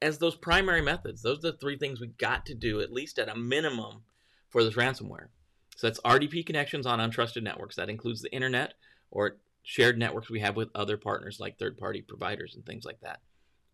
as 0.00 0.18
those 0.18 0.36
primary 0.36 0.82
methods. 0.82 1.22
Those 1.22 1.38
are 1.38 1.52
the 1.52 1.58
three 1.58 1.76
things 1.76 2.00
we 2.00 2.08
got 2.08 2.46
to 2.46 2.54
do, 2.54 2.80
at 2.80 2.92
least 2.92 3.18
at 3.18 3.28
a 3.28 3.36
minimum, 3.36 4.02
for 4.48 4.62
this 4.62 4.74
ransomware. 4.74 5.28
So 5.76 5.86
that's 5.86 6.00
RDP 6.00 6.44
connections 6.44 6.86
on 6.86 6.98
untrusted 6.98 7.42
networks. 7.42 7.76
That 7.76 7.90
includes 7.90 8.22
the 8.22 8.32
internet 8.32 8.74
or 9.10 9.36
shared 9.62 9.98
networks 9.98 10.30
we 10.30 10.40
have 10.40 10.56
with 10.56 10.70
other 10.74 10.96
partners 10.96 11.38
like 11.38 11.58
third 11.58 11.76
party 11.76 12.02
providers 12.02 12.54
and 12.54 12.64
things 12.64 12.84
like 12.84 13.00
that. 13.00 13.20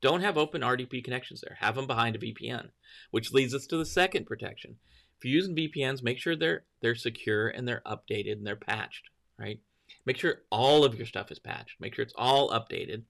Don't 0.00 0.22
have 0.22 0.36
open 0.36 0.62
RDP 0.62 1.04
connections 1.04 1.42
there. 1.42 1.56
Have 1.60 1.76
them 1.76 1.86
behind 1.86 2.16
a 2.16 2.18
VPN, 2.18 2.70
which 3.12 3.32
leads 3.32 3.54
us 3.54 3.66
to 3.66 3.76
the 3.76 3.86
second 3.86 4.26
protection. 4.26 4.76
If 5.16 5.24
you're 5.24 5.34
using 5.34 5.54
VPNs, 5.54 6.02
make 6.02 6.18
sure 6.18 6.34
they're 6.34 6.64
they're 6.80 6.96
secure 6.96 7.48
and 7.48 7.68
they're 7.68 7.82
updated 7.86 8.32
and 8.32 8.46
they're 8.46 8.56
patched, 8.56 9.10
right? 9.38 9.60
Make 10.04 10.16
sure 10.18 10.42
all 10.50 10.84
of 10.84 10.96
your 10.96 11.06
stuff 11.06 11.30
is 11.30 11.38
patched. 11.38 11.80
Make 11.80 11.94
sure 11.94 12.02
it's 12.02 12.14
all 12.16 12.50
updated. 12.50 13.04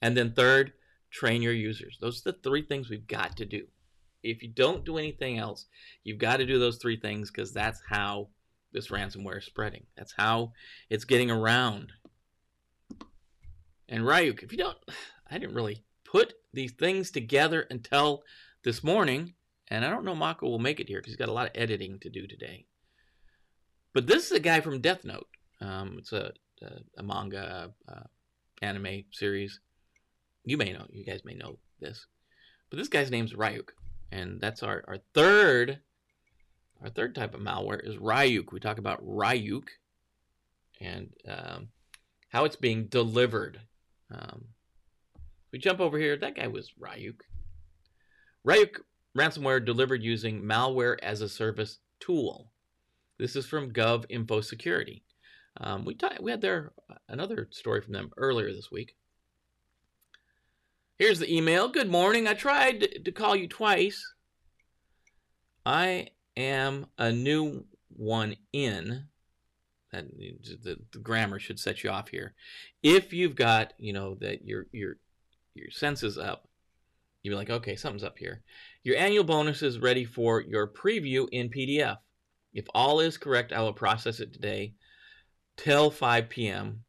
And 0.00 0.16
then 0.16 0.32
third, 0.32 0.72
train 1.10 1.42
your 1.42 1.52
users. 1.52 1.98
Those 2.00 2.24
are 2.24 2.30
the 2.30 2.38
three 2.38 2.62
things 2.62 2.88
we've 2.88 3.08
got 3.08 3.36
to 3.38 3.44
do. 3.44 3.66
If 4.22 4.42
you 4.42 4.48
don't 4.48 4.84
do 4.84 4.98
anything 4.98 5.38
else, 5.38 5.66
you've 6.04 6.18
got 6.18 6.38
to 6.38 6.46
do 6.46 6.58
those 6.58 6.76
three 6.76 6.98
things 6.98 7.30
because 7.30 7.52
that's 7.52 7.80
how 7.88 8.28
this 8.72 8.88
ransomware 8.88 9.38
is 9.38 9.44
spreading. 9.44 9.86
That's 9.96 10.14
how 10.16 10.52
it's 10.88 11.04
getting 11.04 11.30
around. 11.30 11.92
And 13.88 14.04
Ryuk, 14.04 14.42
if 14.42 14.52
you 14.52 14.58
don't, 14.58 14.78
I 15.30 15.38
didn't 15.38 15.54
really 15.54 15.84
put 16.04 16.34
these 16.52 16.72
things 16.72 17.10
together 17.10 17.66
until 17.70 18.22
this 18.64 18.82
morning, 18.82 19.34
and 19.68 19.84
I 19.84 19.90
don't 19.90 20.04
know 20.04 20.14
Mako 20.14 20.48
will 20.48 20.58
make 20.58 20.80
it 20.80 20.88
here 20.88 20.98
because 20.98 21.12
he's 21.12 21.18
got 21.18 21.28
a 21.28 21.32
lot 21.32 21.46
of 21.46 21.52
editing 21.54 21.98
to 22.00 22.10
do 22.10 22.26
today. 22.26 22.66
But 23.94 24.06
this 24.06 24.26
is 24.26 24.32
a 24.32 24.40
guy 24.40 24.60
from 24.60 24.80
Death 24.80 25.04
Note. 25.04 25.28
Um, 25.60 25.96
it's 25.98 26.12
a, 26.12 26.32
a, 26.62 26.70
a 26.98 27.02
manga 27.02 27.72
uh, 27.88 28.02
anime 28.60 29.04
series 29.12 29.60
you 30.44 30.56
may 30.56 30.72
know, 30.72 30.86
you 30.90 31.04
guys 31.04 31.24
may 31.24 31.34
know 31.34 31.58
this, 31.80 32.06
but 32.70 32.78
this 32.78 32.88
guy's 32.88 33.10
name's 33.10 33.34
Ryuk, 33.34 33.70
and 34.12 34.40
that's 34.40 34.62
our 34.62 34.82
our 34.88 34.98
third 35.14 35.80
our 36.82 36.90
third 36.90 37.14
type 37.14 37.34
of 37.34 37.40
malware 37.40 37.86
is 37.86 37.96
Ryuk. 37.96 38.52
We 38.52 38.60
talk 38.60 38.78
about 38.78 39.06
Ryuk 39.06 39.68
and 40.80 41.12
um, 41.28 41.68
how 42.30 42.44
it's 42.44 42.56
being 42.56 42.86
delivered. 42.86 43.60
Um, 44.10 44.46
we 45.52 45.58
jump 45.58 45.80
over 45.80 45.98
here. 45.98 46.16
That 46.16 46.36
guy 46.36 46.46
was 46.46 46.72
Ryuk. 46.80 47.20
Ryuk 48.46 48.76
ransomware 49.16 49.64
delivered 49.64 50.02
using 50.02 50.42
malware 50.42 50.96
as 51.02 51.20
a 51.20 51.28
service 51.28 51.78
tool. 51.98 52.50
This 53.18 53.36
is 53.36 53.46
from 53.46 53.72
GovInfoSecurity. 53.72 55.02
Um, 55.60 55.84
we, 55.84 55.96
we 56.20 56.30
had 56.30 56.40
there 56.40 56.72
another 57.08 57.48
story 57.50 57.82
from 57.82 57.92
them 57.92 58.10
earlier 58.16 58.52
this 58.52 58.70
week. 58.70 58.94
Here's 61.00 61.18
the 61.18 61.34
email. 61.34 61.70
Good 61.70 61.90
morning. 61.90 62.28
I 62.28 62.34
tried 62.34 63.06
to 63.06 63.10
call 63.10 63.34
you 63.34 63.48
twice. 63.48 64.04
I 65.64 66.08
am 66.36 66.88
a 66.98 67.10
new 67.10 67.64
one 67.88 68.36
in. 68.52 69.06
That 69.92 70.04
the, 70.18 70.76
the 70.92 70.98
grammar 70.98 71.38
should 71.38 71.58
set 71.58 71.82
you 71.82 71.88
off 71.88 72.10
here. 72.10 72.34
If 72.82 73.14
you've 73.14 73.34
got, 73.34 73.72
you 73.78 73.94
know, 73.94 74.16
that 74.16 74.44
your 74.44 74.66
your 74.72 74.96
your 75.54 75.70
senses 75.70 76.18
up, 76.18 76.46
you'd 77.22 77.30
be 77.30 77.36
like, 77.36 77.48
okay, 77.48 77.76
something's 77.76 78.04
up 78.04 78.18
here. 78.18 78.42
Your 78.82 78.98
annual 78.98 79.24
bonus 79.24 79.62
is 79.62 79.78
ready 79.78 80.04
for 80.04 80.42
your 80.42 80.68
preview 80.68 81.26
in 81.32 81.48
PDF. 81.48 81.96
If 82.52 82.66
all 82.74 83.00
is 83.00 83.16
correct, 83.16 83.54
I 83.54 83.62
will 83.62 83.72
process 83.72 84.20
it 84.20 84.34
today 84.34 84.74
till 85.56 85.90
5 85.90 86.28
p.m 86.28 86.84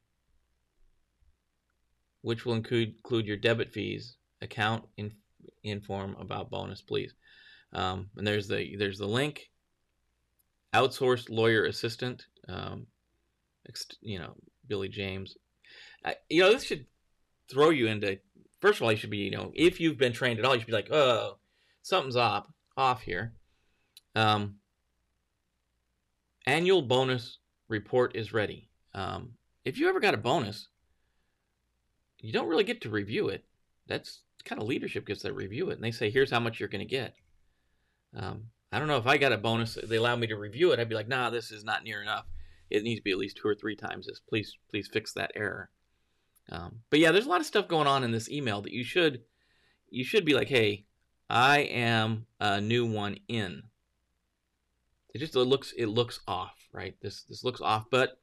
which 2.22 2.46
will 2.46 2.54
include, 2.54 2.90
include 2.90 3.26
your 3.26 3.38
debit 3.38 3.72
fees, 3.72 4.16
account 4.42 4.84
in, 4.98 5.12
inform 5.64 6.16
about 6.20 6.50
bonus, 6.50 6.82
please. 6.82 7.14
Um, 7.74 8.10
and 8.18 8.28
there's 8.28 8.48
the 8.48 8.76
there's 8.78 8.98
the 8.98 9.08
link. 9.08 9.50
Outsourced 10.74 11.30
lawyer 11.30 11.66
assistant, 11.66 12.26
um, 12.48 12.88
you 14.02 14.20
know 14.20 14.36
Billy 14.68 14.88
James. 14.88 15.36
I, 16.04 16.16
you 16.30 16.42
know 16.42 16.52
this 16.52 16.64
should 16.64 16.86
throw 17.50 17.70
you 17.70 17.88
into. 17.88 18.20
First 18.60 18.80
of 18.80 18.84
all, 18.84 18.92
you 18.92 18.98
should 18.98 19.10
be 19.10 19.18
you 19.18 19.32
know 19.32 19.52
if 19.54 19.80
you've 19.80 19.98
been 19.98 20.14
trained 20.14 20.40
at 20.40 20.46
all, 20.46 20.54
you 20.54 20.62
should 20.62 20.68
be 20.68 20.74
like, 20.74 20.92
oh, 20.92 21.38
something's 21.82 22.16
off 22.16 22.46
off 22.78 23.02
here. 23.02 23.34
Um, 24.16 24.56
annual 26.46 26.82
bonus 26.82 27.40
report 27.68 28.16
is 28.16 28.34
ready. 28.34 28.70
Um, 28.94 29.34
if 29.64 29.78
you 29.78 29.88
ever 29.90 30.00
got 30.00 30.14
a 30.14 30.18
bonus, 30.18 30.68
you 32.22 32.32
don't 32.32 32.48
really 32.48 32.64
get 32.64 32.82
to 32.82 32.90
review 32.90 33.30
it. 33.30 33.44
That's 33.88 34.22
kind 34.46 34.62
of 34.62 34.68
leadership 34.68 35.06
gets 35.06 35.22
to 35.22 35.34
review 35.34 35.70
it, 35.70 35.76
and 35.76 35.84
they 35.84 35.92
say, 35.92 36.10
"Here's 36.10 36.32
how 36.32 36.40
much 36.40 36.60
you're 36.60 36.70
going 36.70 36.88
to 36.88 36.96
get." 36.96 37.16
Um, 38.16 38.46
I 38.72 38.80
don't 38.80 38.88
know 38.88 38.98
if 38.98 39.08
I 39.08 39.18
got 39.18 39.32
a 39.32 39.38
bonus. 39.38 39.78
They 39.84 39.98
allow 39.98 40.16
me 40.16 40.28
to 40.28 40.38
review 40.38 40.72
it. 40.72 40.80
I'd 40.80 40.90
be 40.90 40.96
like, 40.96 41.08
"Nah, 41.08 41.30
this 41.30 41.52
is 41.52 41.64
not 41.64 41.84
near 41.84 42.02
enough. 42.02 42.26
It 42.70 42.84
needs 42.84 43.00
to 43.00 43.04
be 43.04 43.12
at 43.12 43.18
least 43.18 43.38
two 43.38 43.48
or 43.48 43.56
three 43.56 43.76
times 43.76 44.08
this. 44.08 44.20
Please, 44.20 44.56
please 44.70 44.90
fix 44.92 45.14
that 45.14 45.32
error." 45.36 45.70
Um, 46.50 46.82
but 46.90 47.00
yeah, 47.00 47.12
there's 47.12 47.26
a 47.26 47.30
lot 47.30 47.42
of 47.42 47.48
stuff 47.48 47.68
going 47.68 47.88
on 47.88 48.04
in 48.04 48.12
this 48.12 48.30
email 48.30 48.62
that 48.62 48.74
you 48.74 48.84
should 48.84 49.22
you 49.90 50.04
should 50.04 50.26
be 50.26 50.34
like, 50.34 50.48
"Hey, 50.48 50.86
I 51.30 51.60
am 51.60 52.28
a 52.40 52.62
new 52.62 52.86
one 52.86 53.18
in." 53.28 53.64
It 55.14 55.20
just 55.20 55.36
it 55.36 55.40
looks 55.40 55.74
it 55.78 55.88
looks 55.88 56.20
off, 56.28 56.56
right? 56.72 56.96
This 57.02 57.24
this 57.24 57.44
looks 57.44 57.62
off, 57.62 57.86
but 57.90 58.20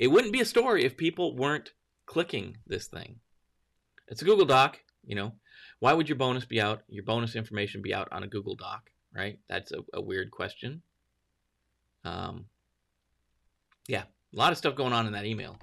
it 0.00 0.08
wouldn't 0.08 0.32
be 0.32 0.40
a 0.40 0.46
story 0.46 0.84
if 0.84 0.96
people 0.96 1.36
weren't 1.36 1.74
clicking 2.06 2.56
this 2.66 2.86
thing. 2.86 3.20
It's 4.08 4.22
a 4.22 4.24
Google 4.24 4.46
Doc, 4.46 4.80
you 5.04 5.14
know. 5.14 5.34
Why 5.78 5.92
would 5.92 6.08
your 6.08 6.16
bonus 6.16 6.46
be 6.46 6.58
out, 6.58 6.82
your 6.88 7.04
bonus 7.04 7.36
information 7.36 7.82
be 7.82 7.92
out 7.92 8.08
on 8.10 8.22
a 8.22 8.26
Google 8.26 8.56
Doc, 8.56 8.90
right? 9.14 9.38
That's 9.48 9.72
a, 9.72 9.84
a 9.92 10.00
weird 10.00 10.30
question. 10.30 10.80
Um, 12.02 12.46
yeah, 13.88 14.04
a 14.34 14.36
lot 14.38 14.52
of 14.52 14.58
stuff 14.58 14.74
going 14.74 14.94
on 14.94 15.06
in 15.06 15.12
that 15.12 15.26
email. 15.26 15.58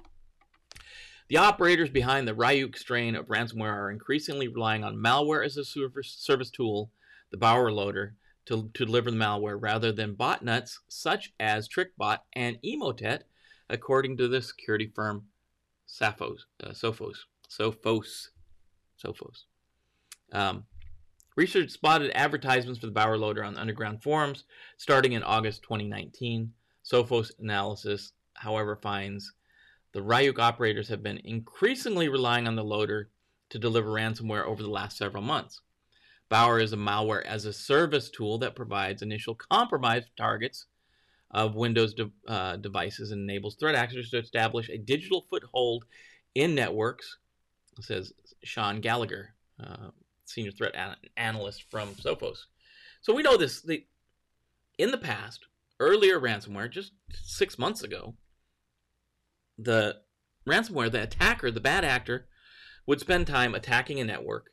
The 1.28 1.38
operators 1.38 1.90
behind 1.90 2.28
the 2.28 2.34
Ryuk 2.34 2.78
strain 2.78 3.16
of 3.16 3.26
ransomware 3.26 3.72
are 3.72 3.90
increasingly 3.90 4.46
relying 4.46 4.84
on 4.84 4.96
malware 4.96 5.44
as 5.44 5.56
a 5.56 5.64
service, 5.64 6.14
service 6.16 6.50
tool, 6.50 6.92
the 7.32 7.36
Buer 7.36 7.72
loader, 7.72 8.14
to, 8.46 8.70
to 8.74 8.86
deliver 8.86 9.10
the 9.10 9.16
malware 9.16 9.58
rather 9.60 9.90
than 9.90 10.14
botnets 10.14 10.78
such 10.88 11.32
as 11.40 11.68
TrickBot 11.68 12.18
and 12.34 12.56
Emotet, 12.64 13.22
according 13.70 14.16
to 14.16 14.28
the 14.28 14.42
security 14.42 14.90
firm 14.94 15.24
Sophos. 15.88 16.40
Uh, 16.62 16.70
Sophos. 16.70 17.16
Sophos. 17.48 18.28
Sophos. 19.02 19.44
Um, 20.32 20.64
research 21.36 21.70
spotted 21.70 22.10
advertisements 22.14 22.80
for 22.80 22.86
the 22.86 22.92
Buer 22.92 23.16
loader 23.16 23.44
on 23.44 23.56
underground 23.56 24.02
forums 24.02 24.44
starting 24.76 25.12
in 25.12 25.22
August 25.22 25.62
2019. 25.62 26.52
Sophos 26.84 27.30
analysis, 27.38 28.12
however, 28.34 28.76
finds 28.76 29.32
the 29.92 30.00
Ryuk 30.00 30.38
operators 30.38 30.88
have 30.88 31.02
been 31.02 31.20
increasingly 31.24 32.08
relying 32.08 32.46
on 32.46 32.56
the 32.56 32.64
loader 32.64 33.10
to 33.50 33.58
deliver 33.58 33.90
ransomware 33.90 34.44
over 34.44 34.62
the 34.62 34.70
last 34.70 34.98
several 34.98 35.22
months. 35.22 35.60
Buer 36.28 36.58
is 36.58 36.74
a 36.74 36.76
malware 36.76 37.24
as 37.24 37.46
a 37.46 37.52
service 37.52 38.10
tool 38.10 38.36
that 38.38 38.54
provides 38.54 39.00
initial 39.00 39.34
compromise 39.34 40.04
targets 40.16 40.66
of 41.30 41.54
Windows 41.54 41.94
de- 41.94 42.10
uh, 42.26 42.56
devices 42.56 43.10
and 43.10 43.28
enables 43.28 43.56
threat 43.56 43.74
actors 43.74 44.10
to 44.10 44.18
establish 44.18 44.68
a 44.68 44.78
digital 44.78 45.26
foothold 45.28 45.84
in 46.34 46.54
networks, 46.54 47.18
says 47.80 48.12
Sean 48.44 48.80
Gallagher, 48.80 49.34
uh, 49.62 49.90
senior 50.24 50.52
threat 50.52 50.74
an- 50.74 50.96
analyst 51.16 51.64
from 51.70 51.94
Sophos. 51.94 52.38
So 53.02 53.12
we 53.14 53.22
know 53.22 53.36
this. 53.36 53.62
The, 53.62 53.84
in 54.78 54.90
the 54.90 54.98
past, 54.98 55.46
earlier 55.80 56.18
ransomware, 56.18 56.70
just 56.70 56.92
six 57.12 57.58
months 57.58 57.82
ago, 57.82 58.14
the 59.58 59.96
ransomware, 60.48 60.90
the 60.90 61.02
attacker, 61.02 61.50
the 61.50 61.60
bad 61.60 61.84
actor, 61.84 62.28
would 62.86 63.00
spend 63.00 63.26
time 63.26 63.54
attacking 63.54 64.00
a 64.00 64.04
network, 64.04 64.46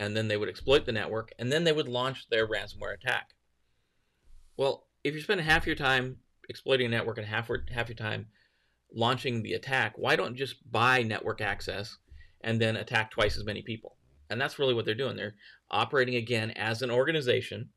and 0.00 0.16
then 0.16 0.28
they 0.28 0.36
would 0.36 0.48
exploit 0.48 0.84
the 0.84 0.92
network, 0.92 1.30
and 1.38 1.52
then 1.52 1.64
they 1.64 1.72
would 1.72 1.88
launch 1.88 2.28
their 2.28 2.46
ransomware 2.46 2.94
attack. 2.94 3.30
Well, 4.56 4.87
if 5.04 5.14
you're 5.14 5.22
spending 5.22 5.46
half 5.46 5.66
your 5.66 5.76
time 5.76 6.16
exploiting 6.48 6.86
a 6.86 6.90
network 6.90 7.18
and 7.18 7.26
half 7.26 7.50
half 7.70 7.88
your 7.88 7.96
time 7.96 8.26
launching 8.92 9.42
the 9.42 9.52
attack, 9.54 9.94
why 9.96 10.16
don't 10.16 10.36
just 10.36 10.70
buy 10.70 11.02
network 11.02 11.40
access 11.40 11.98
and 12.40 12.60
then 12.60 12.76
attack 12.76 13.10
twice 13.10 13.36
as 13.36 13.44
many 13.44 13.62
people? 13.62 13.96
And 14.30 14.40
that's 14.40 14.58
really 14.58 14.74
what 14.74 14.84
they're 14.84 14.94
doing. 14.94 15.16
They're 15.16 15.34
operating 15.70 16.16
again 16.16 16.50
as 16.52 16.82
an 16.82 16.90
organization, 16.90 17.70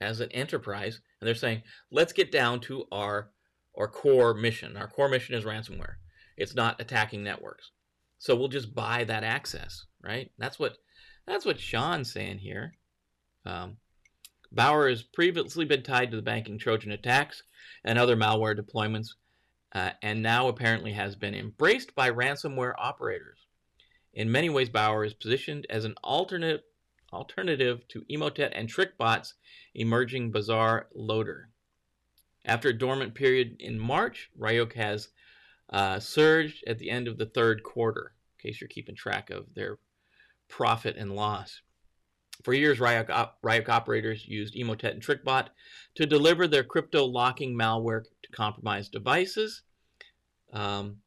as 0.00 0.20
an 0.20 0.30
enterprise, 0.32 1.00
and 1.20 1.28
they're 1.28 1.34
saying, 1.34 1.62
let's 1.90 2.12
get 2.12 2.32
down 2.32 2.60
to 2.60 2.86
our 2.92 3.30
our 3.76 3.88
core 3.88 4.32
mission. 4.32 4.76
Our 4.76 4.88
core 4.88 5.08
mission 5.08 5.34
is 5.34 5.44
ransomware. 5.44 5.96
It's 6.36 6.54
not 6.54 6.80
attacking 6.80 7.22
networks. 7.22 7.72
So 8.18 8.34
we'll 8.34 8.48
just 8.48 8.74
buy 8.74 9.04
that 9.04 9.22
access, 9.22 9.84
right? 10.02 10.30
That's 10.38 10.58
what 10.58 10.78
that's 11.26 11.44
what 11.44 11.60
Sean's 11.60 12.12
saying 12.12 12.38
here. 12.38 12.74
Um, 13.44 13.76
Buer 14.52 14.88
has 14.88 15.02
previously 15.02 15.64
been 15.64 15.82
tied 15.82 16.10
to 16.10 16.16
the 16.16 16.22
banking 16.22 16.58
Trojan 16.58 16.92
attacks 16.92 17.42
and 17.84 17.98
other 17.98 18.16
malware 18.16 18.58
deployments, 18.58 19.14
uh, 19.72 19.90
and 20.02 20.22
now 20.22 20.48
apparently 20.48 20.92
has 20.92 21.16
been 21.16 21.34
embraced 21.34 21.94
by 21.94 22.10
ransomware 22.10 22.74
operators. 22.78 23.46
In 24.14 24.30
many 24.30 24.48
ways, 24.48 24.70
Buer 24.70 25.04
is 25.04 25.14
positioned 25.14 25.66
as 25.68 25.84
an 25.84 25.94
alternate 26.02 26.64
alternative 27.12 27.86
to 27.88 28.04
Emotet 28.10 28.52
and 28.54 28.68
TrickBot's 28.68 29.34
emerging 29.74 30.30
Bazar 30.30 30.88
loader. 30.94 31.50
After 32.44 32.68
a 32.68 32.78
dormant 32.78 33.14
period 33.14 33.56
in 33.58 33.78
March, 33.78 34.30
Ryuk 34.38 34.72
has 34.74 35.08
uh, 35.70 35.98
surged 35.98 36.64
at 36.66 36.78
the 36.78 36.90
end 36.90 37.08
of 37.08 37.18
the 37.18 37.26
third 37.26 37.62
quarter, 37.62 38.14
in 38.38 38.50
case 38.50 38.60
you're 38.60 38.68
keeping 38.68 38.94
track 38.94 39.30
of 39.30 39.54
their 39.54 39.78
profit 40.48 40.96
and 40.96 41.14
loss. 41.14 41.60
For 42.42 42.52
years, 42.54 42.78
Ryuk, 42.78 43.10
op- 43.10 43.38
operators 43.68 44.26
used 44.26 44.54
Emotet 44.54 44.92
and 44.92 45.02
TrickBot 45.02 45.48
to 45.94 46.06
deliver 46.06 46.46
their 46.46 46.64
crypto 46.64 47.04
locking 47.04 47.56
malware 47.56 48.04
to 48.22 48.32
compromised 48.32 48.92
devices. 48.92 49.62
Um, 50.52 50.98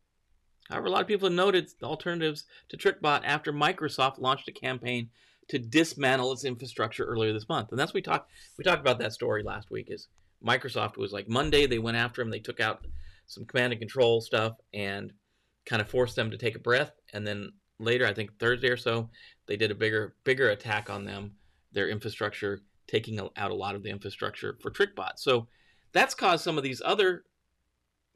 however, 0.70 0.88
a 0.88 0.89
lot 0.89 1.02
of 1.02 1.08
people 1.08 1.28
have 1.28 1.36
noted 1.36 1.70
the 1.80 1.86
alternatives 1.86 2.46
to 2.70 2.78
TrickBot 2.78 3.22
after 3.24 3.54
Microsoft 3.54 4.20
launched 4.20 4.48
a 4.48 4.52
campaign 4.52 5.10
to 5.50 5.60
dismantle 5.60 6.32
its 6.32 6.46
infrastructure 6.46 7.06
earlier 7.06 7.34
this 7.34 7.50
month. 7.50 7.72
And 7.72 7.80
that's 7.80 7.94
we 7.94 8.02
talked 8.02 8.32
we 8.58 8.63
talked 8.63 8.82
about 8.82 9.00
that 9.00 9.13
story 9.13 9.44
last 9.44 9.72
week. 9.72 9.88
Is 9.89 10.08
Microsoft 10.46 10.98
was 10.98 11.12
like 11.12 11.28
Monday 11.28 11.65
they 11.65 11.80
went 11.80 11.98
after 11.98 12.22
them, 12.22 12.32
they 12.32 12.39
took 12.39 12.60
out 12.60 12.86
some 13.26 13.46
command 13.46 13.74
and 13.74 13.80
control 13.80 14.22
stuff 14.22 14.58
and 14.74 15.12
kind 15.65 15.82
of 15.82 15.89
forced 15.89 16.15
them 16.15 16.32
to 16.32 16.38
take 16.38 16.56
a 16.56 16.60
breath, 16.60 16.92
and 17.13 17.28
then 17.28 17.52
later, 17.80 18.06
I 18.06 18.13
think 18.13 18.38
Thursday 18.38 18.70
or 18.70 18.78
so, 18.78 19.10
they 19.48 19.58
did 19.58 19.72
a 19.72 19.76
bigger 19.76 20.15
bigger 20.24 20.50
attack 20.50 20.89
on 20.89 21.06
them, 21.06 21.32
their 21.72 21.89
infrastructure, 21.89 22.62
taking 22.88 23.20
out 23.20 23.52
a 23.52 23.56
lot 23.56 23.76
of 23.76 23.84
the 23.84 23.89
infrastructure 23.89 24.58
for 24.62 24.72
TrickBot. 24.72 25.13
So 25.18 25.48
that's 25.92 26.13
caused 26.13 26.44
some 26.44 26.58
of 26.58 26.63
these 26.63 26.82
other 26.84 27.24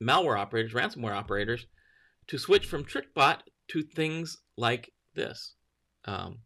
malware 0.02 0.38
operators, 0.38 0.74
ransomware 0.74 1.16
operators, 1.16 1.68
to 2.28 2.38
switch 2.38 2.66
from 2.66 2.84
TrickBot 2.84 3.40
to 3.70 3.84
things 3.84 4.38
like 4.58 4.92
this. 5.16 5.56
Um, 6.06 6.40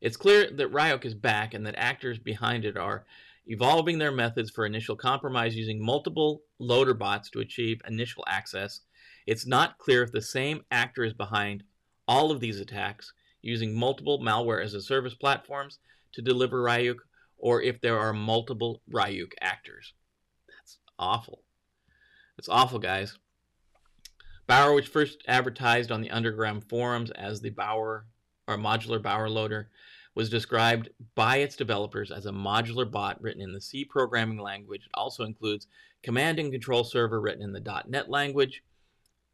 it's 0.00 0.16
clear 0.16 0.50
that 0.50 0.72
Ryuk 0.72 1.04
is 1.04 1.14
back 1.14 1.54
and 1.54 1.66
that 1.66 1.76
actors 1.76 2.18
behind 2.18 2.64
it 2.64 2.76
are 2.76 3.06
evolving 3.46 3.98
their 3.98 4.12
methods 4.12 4.50
for 4.50 4.66
initial 4.66 4.96
compromise 4.96 5.56
using 5.56 5.84
multiple 5.84 6.42
loader 6.58 6.94
bots 6.94 7.30
to 7.30 7.40
achieve 7.40 7.80
initial 7.86 8.24
access. 8.26 8.80
It's 9.26 9.46
not 9.46 9.78
clear 9.78 10.02
if 10.02 10.12
the 10.12 10.22
same 10.22 10.62
actor 10.70 11.04
is 11.04 11.12
behind 11.12 11.64
all 12.08 12.30
of 12.30 12.40
these 12.40 12.60
attacks 12.60 13.12
using 13.42 13.74
multiple 13.74 14.20
malware 14.20 14.62
as 14.62 14.74
a 14.74 14.82
service 14.82 15.14
platforms 15.14 15.78
to 16.12 16.22
deliver 16.22 16.62
Ryuk 16.62 16.96
or 17.38 17.62
if 17.62 17.80
there 17.80 17.98
are 17.98 18.12
multiple 18.12 18.82
Ryuk 18.90 19.32
actors. 19.40 19.92
That's 20.48 20.78
awful. 20.98 21.42
It's 22.38 22.48
awful, 22.48 22.78
guys. 22.78 23.18
Buer, 24.46 24.74
which 24.74 24.88
first 24.88 25.22
advertised 25.26 25.90
on 25.90 26.00
the 26.00 26.10
underground 26.10 26.68
forums 26.68 27.10
as 27.10 27.40
the 27.40 27.50
Buer 27.50 28.06
or 28.46 28.56
modular 28.56 29.02
Buer 29.02 29.28
loader, 29.28 29.70
was 30.14 30.30
described 30.30 30.88
by 31.14 31.38
its 31.38 31.56
developers 31.56 32.10
as 32.10 32.26
a 32.26 32.32
modular 32.32 32.90
bot 32.90 33.20
written 33.20 33.42
in 33.42 33.52
the 33.52 33.60
C 33.60 33.84
programming 33.84 34.38
language. 34.38 34.82
It 34.86 34.90
also 34.94 35.24
includes 35.24 35.66
command 36.02 36.38
and 36.38 36.52
control 36.52 36.84
server 36.84 37.20
written 37.20 37.42
in 37.42 37.52
the 37.52 37.82
.NET 37.86 38.08
language, 38.08 38.62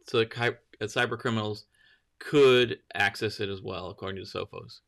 so 0.08 0.18
that 0.18 0.38
uh, 0.38 0.84
cyber 0.84 1.18
criminals 1.18 1.66
could 2.22 2.78
access 2.94 3.40
it 3.40 3.48
as 3.48 3.60
well, 3.60 3.90
according 3.90 4.22
to 4.24 4.30
Sophos. 4.30 4.80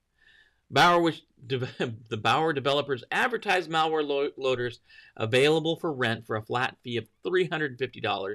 Buer, 0.70 1.00
which 1.00 1.22
de- 1.46 1.58
the 2.10 2.16
Buer 2.16 2.52
developers 2.52 3.04
advertised 3.10 3.70
malware 3.70 4.06
lo- 4.06 4.30
loaders 4.36 4.80
available 5.16 5.76
for 5.76 5.92
rent 5.92 6.26
for 6.26 6.36
a 6.36 6.42
flat 6.42 6.76
fee 6.82 6.96
of 6.96 7.08
$350, 7.26 8.34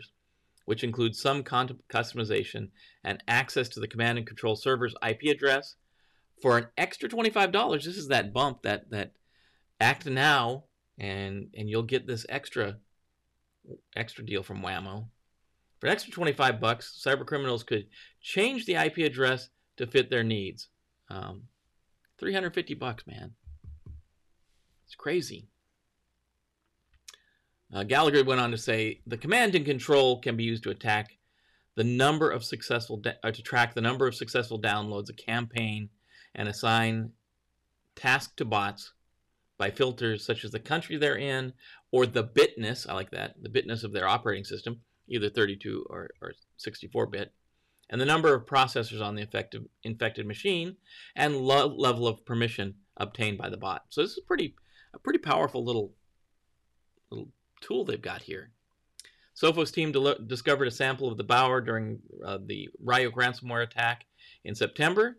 which 0.66 0.84
includes 0.84 1.22
some 1.22 1.44
con- 1.44 1.80
customization 1.90 2.70
and 3.04 3.24
access 3.28 3.70
to 3.70 3.80
the 3.80 3.88
command 3.88 4.18
and 4.18 4.28
control 4.28 4.56
server's 4.56 4.96
IP 5.08 5.24
address. 5.24 5.76
For 6.42 6.58
an 6.58 6.68
extra 6.78 7.10
$25, 7.10 7.84
this 7.84 7.98
is 7.98 8.08
that 8.08 8.34
bump 8.34 8.62
that 8.64 8.90
that 8.92 9.14
act 9.82 10.06
now 10.06 10.66
and 10.98 11.48
and 11.56 11.70
you'll 11.70 11.84
get 11.84 12.06
this 12.06 12.26
extra 12.30 12.78
extra 13.96 14.26
deal 14.26 14.44
from 14.44 14.62
Whammo. 14.62 15.08
For 15.80 15.88
an 15.88 15.94
extra 15.94 16.12
25 16.12 16.60
bucks, 16.60 17.02
cyber 17.06 17.26
criminals 17.26 17.64
could 17.64 17.88
change 18.22 18.66
the 18.66 18.76
IP 18.76 18.98
address 19.00 19.50
to 19.78 19.88
fit 19.88 20.10
their 20.10 20.24
needs. 20.24 20.68
Um, 21.10 21.44
350 22.20 22.74
bucks, 22.76 23.08
man. 23.08 23.34
It's 24.86 24.96
crazy. 24.96 25.48
Uh, 27.74 27.84
Gallagher 27.84 28.24
went 28.24 28.42
on 28.42 28.52
to 28.52 28.58
say 28.58 29.02
the 29.06 29.18
command 29.18 29.56
and 29.56 29.66
control 29.66 30.20
can 30.20 30.36
be 30.36 30.44
used 30.44 30.64
to 30.64 30.72
attack 30.72 31.18
the 31.76 31.84
number 31.84 32.30
of 32.30 32.44
successful 32.44 32.98
da- 32.98 33.14
uh, 33.24 33.32
to 33.32 33.42
track 33.42 33.74
the 33.74 33.82
number 33.82 34.08
of 34.08 34.16
successful 34.16 34.60
downloads, 34.60 35.10
a 35.10 35.14
campaign, 35.14 35.90
and 36.36 36.48
assign 36.48 37.12
tasks 37.96 38.34
to 38.38 38.46
bots 38.46 38.94
by 39.58 39.70
filters 39.70 40.26
such 40.26 40.44
as 40.44 40.52
the 40.52 40.60
country 40.60 40.98
they're 40.98 41.18
in 41.18 41.54
or 41.92 42.06
the 42.06 42.24
bitness. 42.24 42.90
I 42.90 42.94
like 42.94 43.12
that 43.12 43.36
the 43.42 43.50
bitness 43.50 43.84
of 43.84 43.94
their 43.94 44.08
operating 44.08 44.46
system, 44.46 44.82
either 45.08 45.30
32 45.30 45.86
or, 45.90 46.10
or 46.22 46.34
64 46.58 47.08
bit, 47.08 47.34
and 47.90 48.00
the 48.00 48.06
number 48.06 48.34
of 48.34 48.46
processors 48.46 49.02
on 49.02 49.16
the 49.16 49.24
affected, 49.24 49.68
infected 49.84 50.26
machine, 50.26 50.78
and 51.16 51.38
lo- 51.38 51.68
level 51.68 52.08
of 52.08 52.26
permission 52.26 52.76
obtained 52.98 53.38
by 53.38 53.50
the 53.50 53.58
bot. 53.58 53.86
So 53.90 54.02
this 54.02 54.12
is 54.12 54.24
pretty 54.26 54.56
a 54.94 55.00
pretty 55.00 55.20
powerful 55.20 55.64
little 55.64 55.94
little 57.10 57.30
tool 57.62 57.86
they've 57.86 58.02
got 58.02 58.24
here. 58.24 58.52
Sophos 59.36 59.74
team 59.74 59.92
del- 59.92 60.20
discovered 60.26 60.68
a 60.68 60.72
sample 60.72 61.08
of 61.08 61.18
the 61.18 61.24
Buer 61.24 61.62
during 61.62 62.00
uh, 62.26 62.40
the 62.46 62.70
Ryuk 62.84 63.14
ransomware 63.14 63.64
attack 63.64 64.06
in 64.44 64.56
September. 64.56 65.18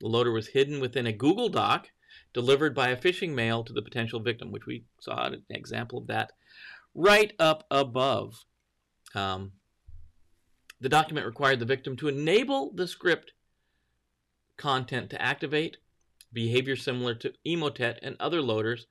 The 0.00 0.06
loader 0.06 0.30
was 0.30 0.48
hidden 0.48 0.80
within 0.80 1.06
a 1.06 1.12
Google 1.12 1.48
Doc 1.48 1.88
delivered 2.32 2.74
by 2.74 2.88
a 2.88 2.96
phishing 2.96 3.34
mail 3.34 3.64
to 3.64 3.72
the 3.72 3.82
potential 3.82 4.20
victim, 4.20 4.52
which 4.52 4.66
we 4.66 4.84
saw 5.00 5.26
an 5.26 5.42
example 5.50 5.98
of 5.98 6.06
that 6.06 6.32
right 6.94 7.32
up 7.38 7.64
above. 7.70 8.44
Um, 9.14 9.52
the 10.80 10.88
document 10.88 11.26
required 11.26 11.60
the 11.60 11.66
victim 11.66 11.96
to 11.96 12.08
enable 12.08 12.72
the 12.72 12.86
script 12.86 13.32
content 14.56 15.10
to 15.10 15.22
activate 15.22 15.78
behavior 16.32 16.76
similar 16.76 17.14
to 17.14 17.32
Emotet 17.46 17.98
and 18.02 18.16
other 18.20 18.42
loaders 18.42 18.86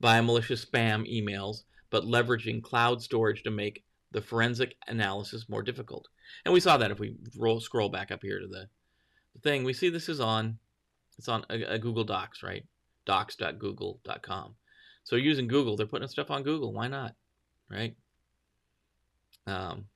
via 0.00 0.22
malicious 0.22 0.64
spam 0.64 1.06
emails, 1.10 1.62
but 1.90 2.04
leveraging 2.04 2.62
cloud 2.62 3.00
storage 3.02 3.42
to 3.42 3.50
make 3.50 3.84
the 4.10 4.20
forensic 4.20 4.74
analysis 4.88 5.48
more 5.48 5.62
difficult. 5.62 6.08
And 6.44 6.52
we 6.52 6.60
saw 6.60 6.76
that 6.76 6.90
if 6.90 6.98
we 6.98 7.16
roll, 7.38 7.60
scroll 7.60 7.88
back 7.88 8.10
up 8.10 8.22
here 8.22 8.40
to 8.40 8.46
the, 8.46 8.68
the 9.34 9.40
thing, 9.40 9.64
we 9.64 9.72
see 9.72 9.88
this 9.88 10.08
is 10.08 10.20
on, 10.20 10.58
it's 11.18 11.28
on 11.28 11.44
a, 11.48 11.74
a 11.74 11.78
Google 11.78 12.04
Docs, 12.04 12.42
right? 12.42 12.64
docs.google.com. 13.04 14.54
So 15.04 15.16
using 15.16 15.48
Google, 15.48 15.76
they're 15.76 15.86
putting 15.86 16.08
stuff 16.08 16.30
on 16.30 16.42
Google. 16.42 16.72
Why 16.72 16.88
not, 16.88 17.14
right? 17.70 17.96
Um, 19.46 19.86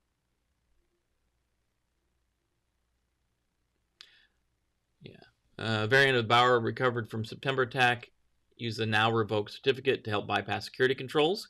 yeah. 5.02 5.12
Uh, 5.58 5.86
variant 5.86 6.18
of 6.18 6.28
Buer 6.28 6.60
recovered 6.60 7.08
from 7.08 7.24
September 7.24 7.62
attack. 7.62 8.10
Use 8.56 8.76
the 8.76 8.86
now 8.86 9.10
revoked 9.10 9.52
certificate 9.52 10.04
to 10.04 10.10
help 10.10 10.26
bypass 10.26 10.64
security 10.64 10.94
controls. 10.94 11.48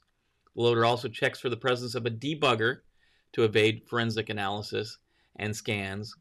The 0.54 0.62
loader 0.62 0.84
also 0.84 1.08
checks 1.08 1.40
for 1.40 1.48
the 1.48 1.56
presence 1.56 1.94
of 1.94 2.06
a 2.06 2.10
debugger 2.10 2.78
to 3.32 3.44
evade 3.44 3.82
forensic 3.88 4.28
analysis 4.28 4.98
and 5.36 5.54
scans 5.54 6.14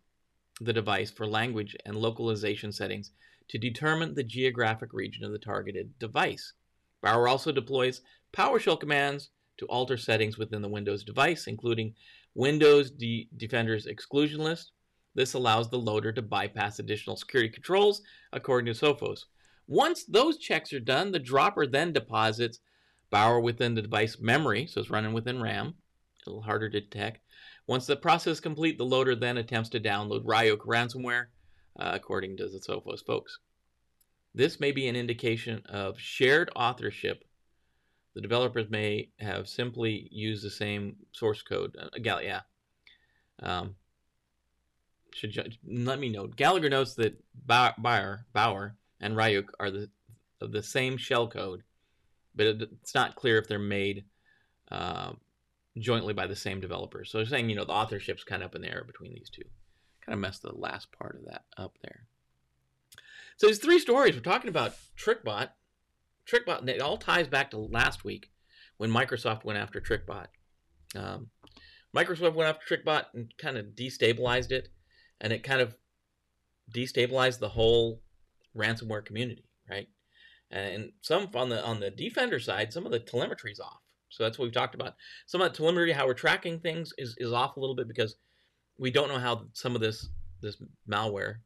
the 0.61 0.73
device 0.73 1.11
for 1.11 1.27
language 1.27 1.75
and 1.85 1.95
localization 1.95 2.71
settings 2.71 3.11
to 3.47 3.57
determine 3.57 4.13
the 4.13 4.23
geographic 4.23 4.93
region 4.93 5.23
of 5.23 5.31
the 5.31 5.39
targeted 5.39 5.97
device. 5.99 6.53
Buer 7.01 7.27
also 7.27 7.51
deploys 7.51 8.01
PowerShell 8.33 8.79
commands 8.79 9.29
to 9.57 9.65
alter 9.67 9.97
settings 9.97 10.37
within 10.37 10.61
the 10.61 10.69
Windows 10.69 11.03
device, 11.03 11.47
including 11.47 11.93
Windows 12.33 12.91
De- 12.91 13.29
Defender's 13.37 13.85
exclusion 13.85 14.41
list. 14.41 14.71
This 15.15 15.33
allows 15.33 15.69
the 15.69 15.79
loader 15.79 16.11
to 16.11 16.21
bypass 16.21 16.77
additional 16.77 17.15
security 17.15 17.49
controls, 17.49 18.01
according 18.33 18.71
to 18.73 18.79
Sophos. 18.79 19.25
Once 19.67 20.03
those 20.03 20.37
checks 20.37 20.73
are 20.73 20.79
done, 20.79 21.11
the 21.11 21.19
dropper 21.19 21.65
then 21.65 21.93
deposits 21.93 22.59
Buer 23.09 23.39
within 23.39 23.73
the 23.73 23.81
device 23.81 24.19
memory, 24.19 24.67
so 24.67 24.81
it's 24.81 24.89
running 24.89 25.13
within 25.13 25.41
RAM, 25.41 25.75
a 26.25 26.29
little 26.29 26.43
harder 26.43 26.69
to 26.69 26.81
detect. 26.81 27.21
Once 27.65 27.87
the 27.87 27.95
process 27.95 28.33
is 28.33 28.39
complete, 28.39 28.77
the 28.77 28.85
loader 28.85 29.15
then 29.15 29.37
attempts 29.37 29.69
to 29.69 29.79
download 29.79 30.25
Ryuk 30.25 30.59
ransomware, 30.59 31.27
uh, 31.79 31.91
according 31.93 32.37
to 32.37 32.47
the 32.47 32.59
Sophos 32.59 33.03
folks. 33.03 33.39
This 34.33 34.59
may 34.59 34.71
be 34.71 34.87
an 34.87 34.95
indication 34.95 35.63
of 35.67 35.99
shared 35.99 36.51
authorship. 36.55 37.23
The 38.13 38.21
developers 38.21 38.69
may 38.69 39.09
have 39.19 39.47
simply 39.47 40.09
used 40.11 40.43
the 40.43 40.49
same 40.49 40.97
source 41.11 41.41
code. 41.41 41.75
Uh, 41.79 42.19
yeah. 42.21 42.41
Um, 43.41 43.75
should 45.15 45.57
let 45.65 45.99
me 45.99 46.09
know. 46.09 46.27
Gallagher 46.27 46.69
notes 46.69 46.95
that 46.95 47.23
Buer, 47.47 48.25
Buer 48.33 48.75
and 48.99 49.15
Ryuk 49.15 49.45
are 49.59 49.71
the 49.71 49.89
of 50.41 50.51
the 50.51 50.61
same 50.61 50.97
shell 50.97 51.27
code, 51.27 51.63
but 52.35 52.45
it, 52.45 52.61
it's 52.81 52.93
not 52.93 53.15
clear 53.15 53.37
if 53.37 53.47
they're 53.47 53.57
made 53.57 54.03
uh, 54.69 55.13
jointly 55.77 56.13
by 56.13 56.27
the 56.27 56.35
same 56.35 56.59
developer. 56.59 57.05
So 57.05 57.17
they're 57.17 57.27
saying, 57.27 57.49
you 57.49 57.55
know, 57.55 57.63
the 57.63 57.71
authorship's 57.71 58.25
kind 58.25 58.43
of 58.43 58.47
up 58.47 58.55
in 58.55 58.61
the 58.61 58.69
air 58.69 58.83
between 58.85 59.13
these 59.13 59.29
two. 59.29 59.45
Kind 60.05 60.13
of 60.13 60.19
messed 60.19 60.41
the 60.41 60.53
last 60.53 60.91
part 60.91 61.15
of 61.15 61.25
that 61.31 61.45
up 61.57 61.77
there. 61.81 62.07
So 63.37 63.47
these 63.47 63.59
three 63.59 63.79
stories 63.79 64.15
we're 64.15 64.21
talking 64.21 64.49
about 64.49 64.75
TrickBot. 64.97 65.49
TrickBot, 66.27 66.67
it 66.67 66.81
all 66.81 66.97
ties 66.97 67.27
back 67.27 67.51
to 67.51 67.57
last 67.57 68.03
week 68.03 68.31
when 68.77 68.91
Microsoft 68.91 69.45
went 69.45 69.59
after 69.59 69.79
TrickBot. 69.79 70.27
Um, 70.95 71.27
Microsoft 71.95 72.33
went 72.33 72.49
after 72.49 72.77
TrickBot 72.77 73.05
and 73.13 73.33
kind 73.37 73.57
of 73.57 73.67
destabilized 73.67 74.51
it, 74.51 74.69
and 75.21 75.33
it 75.33 75.43
kind 75.43 75.61
of 75.61 75.75
destabilized 76.73 77.39
the 77.39 77.49
whole 77.49 78.01
ransomware 78.55 79.05
community, 79.05 79.45
right? 79.69 79.87
And 80.51 80.91
some 81.01 81.29
on 81.35 81.49
the 81.49 81.63
on 81.63 81.79
the 81.79 81.89
defender 81.89 82.39
side, 82.39 82.71
some 82.71 82.85
of 82.85 82.91
the 82.91 82.99
telemetry 82.99 83.51
is 83.51 83.59
off. 83.59 83.81
So 84.09 84.23
that's 84.23 84.37
what 84.37 84.45
we've 84.45 84.53
talked 84.53 84.75
about. 84.75 84.93
Some 85.25 85.41
of 85.41 85.51
the 85.51 85.57
telemetry, 85.57 85.91
how 85.91 86.05
we're 86.05 86.13
tracking 86.13 86.59
things, 86.59 86.93
is, 86.97 87.15
is 87.17 87.33
off 87.33 87.57
a 87.57 87.59
little 87.59 87.75
bit 87.75 87.87
because 87.87 88.15
we 88.77 88.91
don't 88.91 89.09
know 89.09 89.19
how 89.19 89.47
some 89.53 89.75
of 89.75 89.81
this 89.81 90.07
this 90.41 90.57
malware 90.89 91.37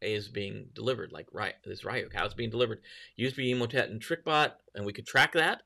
is 0.00 0.28
being 0.28 0.66
delivered, 0.74 1.12
like 1.12 1.26
right 1.32 1.54
this 1.64 1.82
Ryuk, 1.82 2.14
how 2.14 2.24
it's 2.24 2.34
being 2.34 2.50
delivered. 2.50 2.80
Used 3.16 3.36
to 3.36 3.42
be 3.42 3.52
Emotet 3.52 3.90
and 3.90 4.02
TrickBot, 4.02 4.52
and 4.74 4.84
we 4.84 4.92
could 4.92 5.06
track 5.06 5.32
that, 5.32 5.62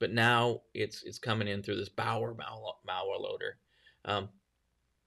but 0.00 0.12
now 0.12 0.62
it's 0.74 1.02
it's 1.04 1.18
coming 1.18 1.48
in 1.48 1.62
through 1.62 1.76
this 1.76 1.88
Buer 1.88 2.34
malware 2.34 3.20
loader. 3.20 3.58
Um, 4.04 4.28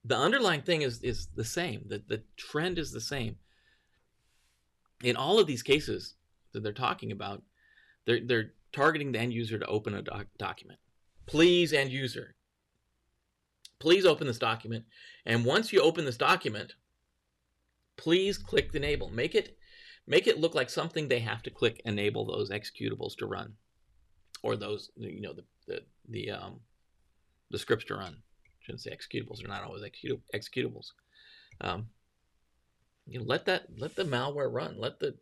the 0.04 0.16
underlying 0.16 0.62
thing 0.62 0.82
is 0.82 1.02
is 1.02 1.28
the 1.34 1.44
same. 1.44 1.84
The 1.86 2.02
the 2.06 2.22
trend 2.36 2.78
is 2.78 2.92
the 2.92 3.00
same. 3.00 3.36
In 5.02 5.16
all 5.16 5.38
of 5.38 5.46
these 5.46 5.62
cases 5.62 6.14
that 6.52 6.62
they're 6.62 6.72
talking 6.72 7.12
about, 7.12 7.42
they're 8.06 8.20
they're 8.24 8.52
targeting 8.72 9.12
the 9.12 9.18
end 9.18 9.32
user 9.32 9.58
to 9.58 9.66
open 9.66 9.94
a 9.94 10.02
doc- 10.02 10.26
document. 10.38 10.78
Please, 11.26 11.72
end 11.72 11.90
user, 11.90 12.34
please 13.78 14.04
open 14.04 14.26
this 14.26 14.38
document. 14.38 14.84
And 15.26 15.44
once 15.44 15.72
you 15.72 15.80
open 15.80 16.04
this 16.04 16.16
document, 16.16 16.74
please 17.96 18.38
click 18.38 18.74
enable. 18.74 19.10
Make 19.10 19.34
it 19.34 19.58
make 20.06 20.26
it 20.26 20.40
look 20.40 20.54
like 20.54 20.70
something 20.70 21.08
they 21.08 21.20
have 21.20 21.42
to 21.42 21.50
click 21.50 21.82
enable 21.84 22.24
those 22.24 22.50
executables 22.50 23.16
to 23.18 23.26
run, 23.26 23.54
or 24.42 24.56
those 24.56 24.90
you 24.96 25.20
know 25.20 25.34
the 25.34 25.44
the 25.66 25.82
the 26.08 26.30
um 26.30 26.60
the 27.50 27.58
scripts 27.58 27.84
to 27.86 27.96
run. 27.96 28.22
Say 28.78 28.90
executables; 28.90 29.38
they're 29.38 29.48
not 29.48 29.64
always 29.64 29.82
executables. 29.82 30.86
Um, 31.60 31.88
you 33.06 33.18
know, 33.18 33.24
let 33.26 33.46
that 33.46 33.66
let 33.76 33.96
the 33.96 34.04
malware 34.04 34.52
run. 34.52 34.76
Let 34.78 35.00
the 35.00 35.16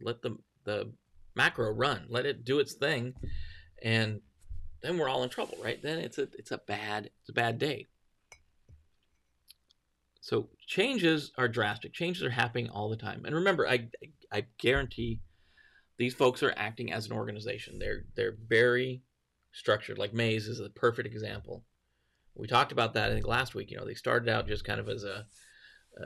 let 0.00 0.22
the 0.22 0.36
the 0.64 0.92
macro 1.34 1.70
run. 1.70 2.06
Let 2.08 2.26
it 2.26 2.44
do 2.44 2.58
its 2.58 2.74
thing, 2.74 3.14
and 3.82 4.20
then 4.82 4.98
we're 4.98 5.08
all 5.08 5.22
in 5.22 5.28
trouble, 5.28 5.58
right? 5.62 5.82
Then 5.82 5.98
it's 5.98 6.18
a 6.18 6.28
it's 6.38 6.50
a 6.50 6.58
bad 6.58 7.10
it's 7.20 7.30
a 7.30 7.34
bad 7.34 7.58
day. 7.58 7.86
So 10.20 10.48
changes 10.66 11.30
are 11.38 11.46
drastic. 11.46 11.92
Changes 11.92 12.24
are 12.24 12.30
happening 12.30 12.68
all 12.68 12.88
the 12.88 12.96
time. 12.96 13.24
And 13.24 13.34
remember, 13.34 13.68
I 13.68 13.88
I 14.32 14.46
guarantee 14.58 15.20
these 15.98 16.14
folks 16.14 16.42
are 16.42 16.54
acting 16.56 16.92
as 16.92 17.06
an 17.06 17.12
organization. 17.12 17.78
They're 17.78 18.04
they're 18.16 18.36
very 18.48 19.02
structured. 19.52 19.98
Like 19.98 20.12
Maze 20.12 20.48
is 20.48 20.60
a 20.60 20.68
perfect 20.68 21.06
example. 21.06 21.64
We 22.36 22.46
talked 22.46 22.72
about 22.72 22.94
that 22.94 23.10
I 23.10 23.14
think 23.14 23.26
last 23.26 23.54
week. 23.54 23.70
You 23.70 23.78
know, 23.78 23.86
they 23.86 23.94
started 23.94 24.28
out 24.28 24.48
just 24.48 24.64
kind 24.64 24.80
of 24.80 24.88
as 24.88 25.04
a, 25.04 25.26
a 25.96 26.04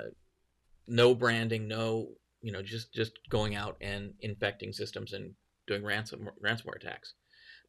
no 0.86 1.14
branding, 1.14 1.68
no 1.68 2.12
you 2.42 2.52
know, 2.52 2.62
just 2.62 2.92
just 2.92 3.12
going 3.28 3.54
out 3.54 3.76
and 3.80 4.14
infecting 4.20 4.72
systems 4.72 5.12
and 5.12 5.34
doing 5.66 5.84
ransom 5.84 6.28
ransomware 6.44 6.76
attacks. 6.76 7.14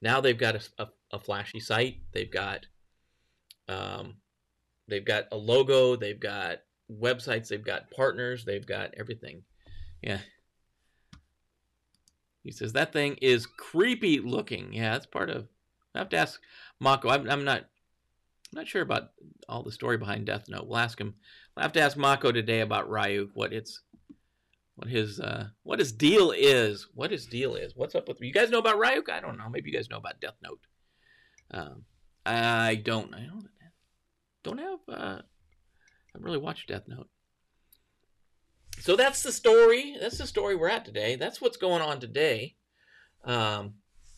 Now 0.02 0.22
they've 0.22 0.38
got 0.38 0.56
a, 0.56 0.62
a, 0.84 0.88
a 1.14 1.20
flashy 1.20 1.60
site. 1.60 1.98
They've 2.14 2.32
got 2.32 2.66
um, 3.68 4.16
They've 4.92 5.06
got 5.06 5.28
a 5.32 5.38
logo, 5.38 5.96
they've 5.96 6.20
got 6.20 6.58
websites, 6.92 7.48
they've 7.48 7.64
got 7.64 7.90
partners, 7.92 8.44
they've 8.44 8.66
got 8.66 8.94
everything. 8.98 9.44
Yeah. 10.02 10.20
He 12.44 12.52
says 12.52 12.74
that 12.74 12.92
thing 12.92 13.18
is 13.22 13.46
creepy 13.46 14.20
looking. 14.20 14.74
Yeah, 14.74 14.92
that's 14.92 15.06
part 15.06 15.30
of. 15.30 15.48
I 15.96 16.00
have 16.00 16.10
to 16.10 16.18
ask 16.18 16.42
Mako. 16.82 17.10
I'm, 17.10 17.30
I'm 17.30 17.46
not. 17.46 17.70
I'm 18.54 18.60
not 18.60 18.68
sure 18.68 18.82
about 18.82 19.12
all 19.48 19.64
the 19.64 19.72
story 19.72 19.98
behind 19.98 20.26
Death 20.26 20.46
Note. 20.50 20.68
We'll 20.68 20.78
ask 20.78 21.00
him. 21.00 21.16
We'll 21.56 21.64
have 21.64 21.74
to 21.74 21.82
ask 21.82 21.96
Mako 21.96 22.32
today 22.32 22.60
about 22.60 22.90
Ryuk. 22.90 23.30
What 23.34 23.54
it's, 23.54 23.82
what 24.76 24.90
his, 24.90 25.20
uh, 25.20 25.48
what 25.64 25.80
his 25.80 25.92
deal 25.92 26.32
is. 26.32 26.88
What 26.94 27.12
his 27.12 27.26
deal 27.26 27.56
is. 27.56 27.74
What's 27.76 27.96
up 27.96 28.08
with 28.08 28.20
you 28.22 28.34
guys 28.34 28.50
know 28.50 28.60
about 28.60 28.80
Ryuk? 28.80 29.10
I 29.10 29.22
don't 29.22 29.38
know. 29.38 29.50
Maybe 29.50 29.70
you 29.70 29.78
guys 29.78 29.90
know 29.90 29.98
about 29.98 30.20
Death 30.20 30.36
Note. 30.44 30.60
Um, 31.52 31.86
I 32.26 32.76
don't. 32.76 33.14
I 33.14 33.26
don't 33.26 33.48
don't 34.44 34.60
have 34.60 34.80
uh 34.90 35.22
I 36.14 36.20
really 36.20 36.38
watched 36.38 36.68
Death 36.68 36.84
Note. 36.88 37.08
So 38.80 38.96
that's 38.96 39.24
the 39.24 39.32
story. 39.32 39.96
That's 40.00 40.18
the 40.18 40.28
story 40.28 40.56
we're 40.56 40.70
at 40.70 40.86
today. 40.86 41.16
That's 41.16 41.40
what's 41.40 41.58
going 41.58 41.82
on 41.82 42.00
today. 42.00 42.56
Um, 43.24 43.76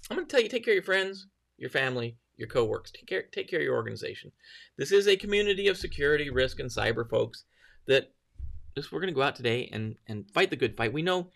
I'm 0.09 0.17
going 0.17 0.25
to 0.25 0.31
tell 0.31 0.41
you: 0.41 0.49
take 0.49 0.65
care 0.65 0.73
of 0.73 0.75
your 0.75 0.83
friends, 0.83 1.27
your 1.57 1.69
family, 1.69 2.17
your 2.43 2.49
coworkers. 2.49 2.91
Take 2.91 3.07
care. 3.07 3.23
Take 3.31 3.49
care 3.49 3.59
of 3.59 3.65
your 3.65 3.75
organization. 3.75 4.31
This 4.77 4.91
is 4.91 5.07
a 5.07 5.15
community 5.15 5.67
of 5.67 5.77
security, 5.77 6.29
risk, 6.29 6.59
and 6.59 6.69
cyber 6.69 7.09
folks. 7.09 7.45
That 7.87 8.11
just 8.75 8.91
we're 8.91 8.99
going 8.99 9.13
to 9.13 9.15
go 9.15 9.23
out 9.23 9.35
today 9.35 9.69
and 9.71 9.95
and 10.07 10.29
fight 10.31 10.49
the 10.49 10.55
good 10.55 10.77
fight. 10.77 10.93
We 10.93 11.01
know 11.01 11.29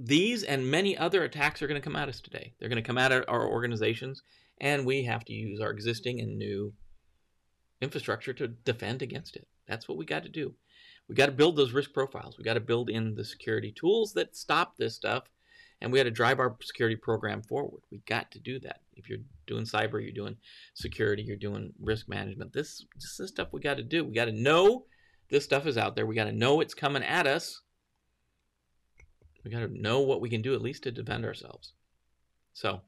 these 0.00 0.42
and 0.42 0.70
many 0.70 0.96
other 0.96 1.22
attacks 1.24 1.62
are 1.62 1.66
going 1.66 1.80
to 1.80 1.84
come 1.84 1.96
at 1.96 2.08
us 2.08 2.20
today. 2.20 2.54
They're 2.58 2.68
going 2.68 2.82
to 2.82 2.86
come 2.86 2.98
at 2.98 3.12
our 3.12 3.48
organizations, 3.48 4.22
and 4.60 4.86
we 4.86 5.04
have 5.04 5.24
to 5.26 5.32
use 5.32 5.60
our 5.60 5.70
existing 5.70 6.20
and 6.20 6.38
new 6.38 6.72
infrastructure 7.80 8.32
to 8.34 8.48
defend 8.48 9.02
against 9.02 9.36
it. 9.36 9.46
That's 9.66 9.88
what 9.88 9.98
we 9.98 10.04
got 10.04 10.22
to 10.24 10.28
do. 10.28 10.54
We 11.08 11.14
got 11.14 11.26
to 11.26 11.32
build 11.32 11.56
those 11.56 11.72
risk 11.72 11.92
profiles. 11.92 12.38
We 12.38 12.44
got 12.44 12.54
to 12.54 12.60
build 12.60 12.88
in 12.90 13.14
the 13.14 13.24
security 13.24 13.72
tools 13.72 14.14
that 14.14 14.36
stop 14.36 14.76
this 14.76 14.94
stuff, 14.94 15.24
and 15.80 15.92
we 15.92 15.98
got 15.98 16.04
to 16.04 16.10
drive 16.10 16.38
our 16.38 16.56
security 16.62 16.96
program 16.96 17.42
forward. 17.42 17.82
We 17.90 17.98
got 18.06 18.30
to 18.32 18.38
do 18.38 18.58
that. 18.60 18.80
If 18.96 19.08
you're 19.08 19.20
doing 19.46 19.64
cyber, 19.64 20.02
you're 20.02 20.12
doing 20.12 20.36
security, 20.74 21.22
you're 21.22 21.36
doing 21.36 21.72
risk 21.80 22.08
management. 22.08 22.52
This 22.52 22.84
this 22.94 23.20
is 23.20 23.30
stuff 23.30 23.48
we 23.52 23.60
got 23.60 23.76
to 23.76 23.82
do. 23.82 24.04
We 24.04 24.14
got 24.14 24.26
to 24.26 24.32
know 24.32 24.86
this 25.30 25.44
stuff 25.44 25.66
is 25.66 25.78
out 25.78 25.96
there. 25.96 26.06
We 26.06 26.14
got 26.14 26.24
to 26.24 26.32
know 26.32 26.60
it's 26.60 26.74
coming 26.74 27.02
at 27.02 27.26
us. 27.26 27.60
We 29.44 29.50
got 29.50 29.60
to 29.60 29.68
know 29.68 30.00
what 30.00 30.20
we 30.20 30.30
can 30.30 30.42
do 30.42 30.54
at 30.54 30.62
least 30.62 30.84
to 30.84 30.90
defend 30.90 31.24
ourselves. 31.24 31.74
So 32.52 32.80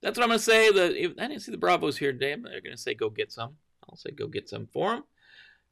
that's 0.00 0.16
what 0.16 0.24
I'm 0.24 0.30
going 0.30 0.38
to 0.38 0.44
say. 0.44 0.70
The 0.70 1.04
if, 1.04 1.12
I 1.18 1.28
didn't 1.28 1.42
see 1.42 1.52
the 1.52 1.58
Bravos 1.58 1.98
here 1.98 2.12
today. 2.12 2.32
I'm 2.32 2.42
going 2.42 2.62
to 2.70 2.76
say 2.76 2.94
go 2.94 3.10
get 3.10 3.32
some. 3.32 3.56
I'll 3.88 3.96
say 3.96 4.10
go 4.10 4.26
get 4.26 4.48
some 4.48 4.68
for 4.72 4.92
them. 4.94 5.04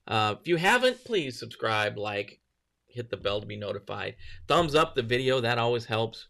Uh, 0.06 0.34
if 0.40 0.48
you 0.48 0.56
haven't, 0.56 1.04
please 1.04 1.38
subscribe, 1.38 1.96
like, 1.96 2.40
hit 2.86 3.10
the 3.10 3.16
bell 3.16 3.40
to 3.40 3.46
be 3.46 3.56
notified. 3.56 4.16
Thumbs 4.48 4.74
up 4.74 4.94
the 4.94 5.02
video. 5.02 5.40
That 5.40 5.58
always 5.58 5.86
helps. 5.86 6.26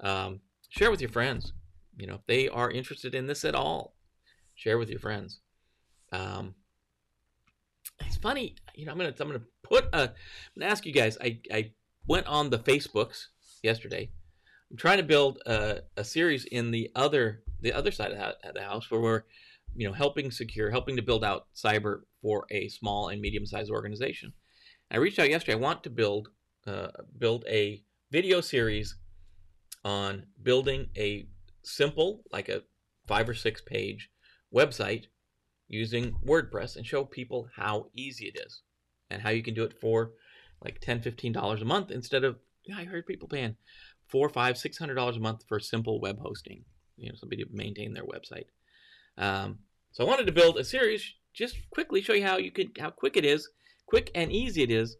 Um, 0.00 0.40
share 0.68 0.90
with 0.90 1.00
your 1.00 1.10
friends. 1.10 1.52
You 1.96 2.06
know, 2.06 2.14
if 2.14 2.26
they 2.26 2.48
are 2.48 2.70
interested 2.70 3.14
in 3.14 3.26
this 3.26 3.44
at 3.44 3.54
all, 3.54 3.94
share 4.54 4.78
with 4.78 4.90
your 4.90 5.00
friends. 5.00 5.40
Um, 6.12 6.54
it's 8.00 8.16
funny, 8.16 8.56
you 8.74 8.86
know. 8.86 8.92
I'm 8.92 8.98
gonna 8.98 9.14
I'm 9.18 9.26
gonna 9.28 9.42
put 9.62 9.84
a. 9.92 10.02
I'm 10.02 10.10
gonna 10.58 10.70
ask 10.70 10.86
you 10.86 10.92
guys. 10.92 11.16
I 11.20 11.40
I 11.52 11.72
went 12.06 12.26
on 12.26 12.50
the 12.50 12.58
Facebooks 12.58 13.26
yesterday. 13.62 14.10
I'm 14.70 14.76
trying 14.76 14.98
to 14.98 15.04
build 15.04 15.38
a, 15.46 15.80
a 15.96 16.04
series 16.04 16.44
in 16.46 16.70
the 16.70 16.90
other 16.94 17.42
the 17.60 17.72
other 17.72 17.90
side 17.90 18.12
of 18.12 18.54
the 18.54 18.62
house 18.62 18.90
where 18.90 19.00
we're, 19.00 19.22
you 19.74 19.86
know, 19.86 19.92
helping 19.92 20.30
secure, 20.30 20.70
helping 20.70 20.96
to 20.96 21.02
build 21.02 21.24
out 21.24 21.46
cyber 21.54 22.02
for 22.20 22.46
a 22.50 22.68
small 22.68 23.08
and 23.08 23.20
medium 23.20 23.46
sized 23.46 23.70
organization. 23.70 24.32
I 24.90 24.98
reached 24.98 25.18
out 25.18 25.30
yesterday. 25.30 25.56
I 25.56 25.60
want 25.60 25.82
to 25.84 25.90
build 25.90 26.28
uh, 26.66 26.88
build 27.18 27.44
a 27.48 27.82
video 28.10 28.40
series 28.40 28.96
on 29.84 30.24
building 30.42 30.88
a 30.96 31.26
simple, 31.66 32.22
like 32.32 32.48
a 32.48 32.62
five 33.06 33.28
or 33.28 33.34
six 33.34 33.60
page 33.60 34.10
website 34.54 35.04
using 35.68 36.16
WordPress 36.26 36.76
and 36.76 36.86
show 36.86 37.04
people 37.04 37.48
how 37.56 37.86
easy 37.94 38.26
it 38.26 38.40
is 38.44 38.62
and 39.10 39.22
how 39.22 39.30
you 39.30 39.42
can 39.42 39.54
do 39.54 39.64
it 39.64 39.78
for 39.80 40.12
like 40.62 40.80
10 40.80 41.00
$15 41.00 41.60
a 41.60 41.64
month 41.64 41.90
instead 41.90 42.24
of, 42.24 42.36
yeah, 42.64 42.76
I 42.78 42.84
heard 42.84 43.06
people 43.06 43.28
paying 43.28 43.56
four, 44.08 44.28
five, 44.28 44.56
six 44.56 44.78
hundred 44.78 44.94
dollars 44.94 45.16
a 45.16 45.20
month 45.20 45.44
for 45.48 45.58
simple 45.60 46.00
web 46.00 46.18
hosting. 46.18 46.64
You 46.96 47.08
know, 47.08 47.16
somebody 47.16 47.42
to 47.42 47.50
maintain 47.52 47.92
their 47.92 48.04
website. 48.04 48.46
Um, 49.18 49.58
so 49.92 50.04
I 50.04 50.08
wanted 50.08 50.26
to 50.26 50.32
build 50.32 50.56
a 50.56 50.64
series 50.64 51.14
just 51.32 51.56
quickly 51.70 52.00
show 52.00 52.12
you 52.12 52.24
how 52.24 52.36
you 52.36 52.50
could 52.50 52.76
how 52.78 52.90
quick 52.90 53.16
it 53.16 53.24
is, 53.24 53.48
quick 53.86 54.10
and 54.14 54.30
easy 54.30 54.62
it 54.62 54.70
is 54.70 54.96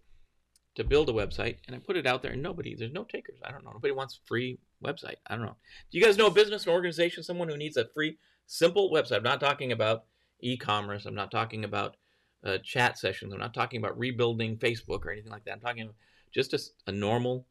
to 0.77 0.85
build 0.85 1.09
a 1.09 1.13
website. 1.13 1.57
And 1.67 1.77
I 1.77 1.79
put 1.79 1.97
it 1.97 2.07
out 2.07 2.23
there, 2.23 2.33
and 2.33 2.43
nobody, 2.43 2.75
there's 2.75 2.93
no 2.93 3.05
takers. 3.05 3.39
I 3.45 3.51
don't 3.51 3.65
know. 3.65 3.73
Nobody 3.73 3.93
wants 3.93 4.21
free 4.25 4.59
website. 4.83 5.17
I 5.27 5.37
don't 5.37 5.47
know. 5.47 5.57
Do 5.91 5.99
you 5.99 6.05
guys 6.05 6.17
know 6.17 6.27
a 6.27 6.33
business, 6.33 6.67
an 6.67 6.73
organization, 6.73 7.23
someone 7.23 7.49
who 7.49 7.57
needs 7.57 7.77
a 7.77 7.87
free, 7.95 8.19
simple 8.47 8.91
website? 8.91 9.19
I'm 9.19 9.23
not 9.23 9.41
talking 9.41 9.73
about 9.73 10.05
e-commerce. 10.41 11.07
I'm 11.07 11.15
not 11.15 11.31
talking 11.31 11.65
about 11.65 11.97
uh, 12.45 12.59
chat 12.63 12.99
sessions. 12.99 13.33
I'm 13.33 13.41
not 13.41 13.55
talking 13.55 13.79
about 13.79 13.99
rebuilding 13.99 14.59
Facebook 14.59 15.05
or 15.05 15.11
anything 15.11 15.33
like 15.33 15.45
that. 15.45 15.53
I'm 15.53 15.61
talking 15.61 15.91
just 16.33 16.53
a, 16.53 16.61
a 16.89 16.93
normal 16.93 17.47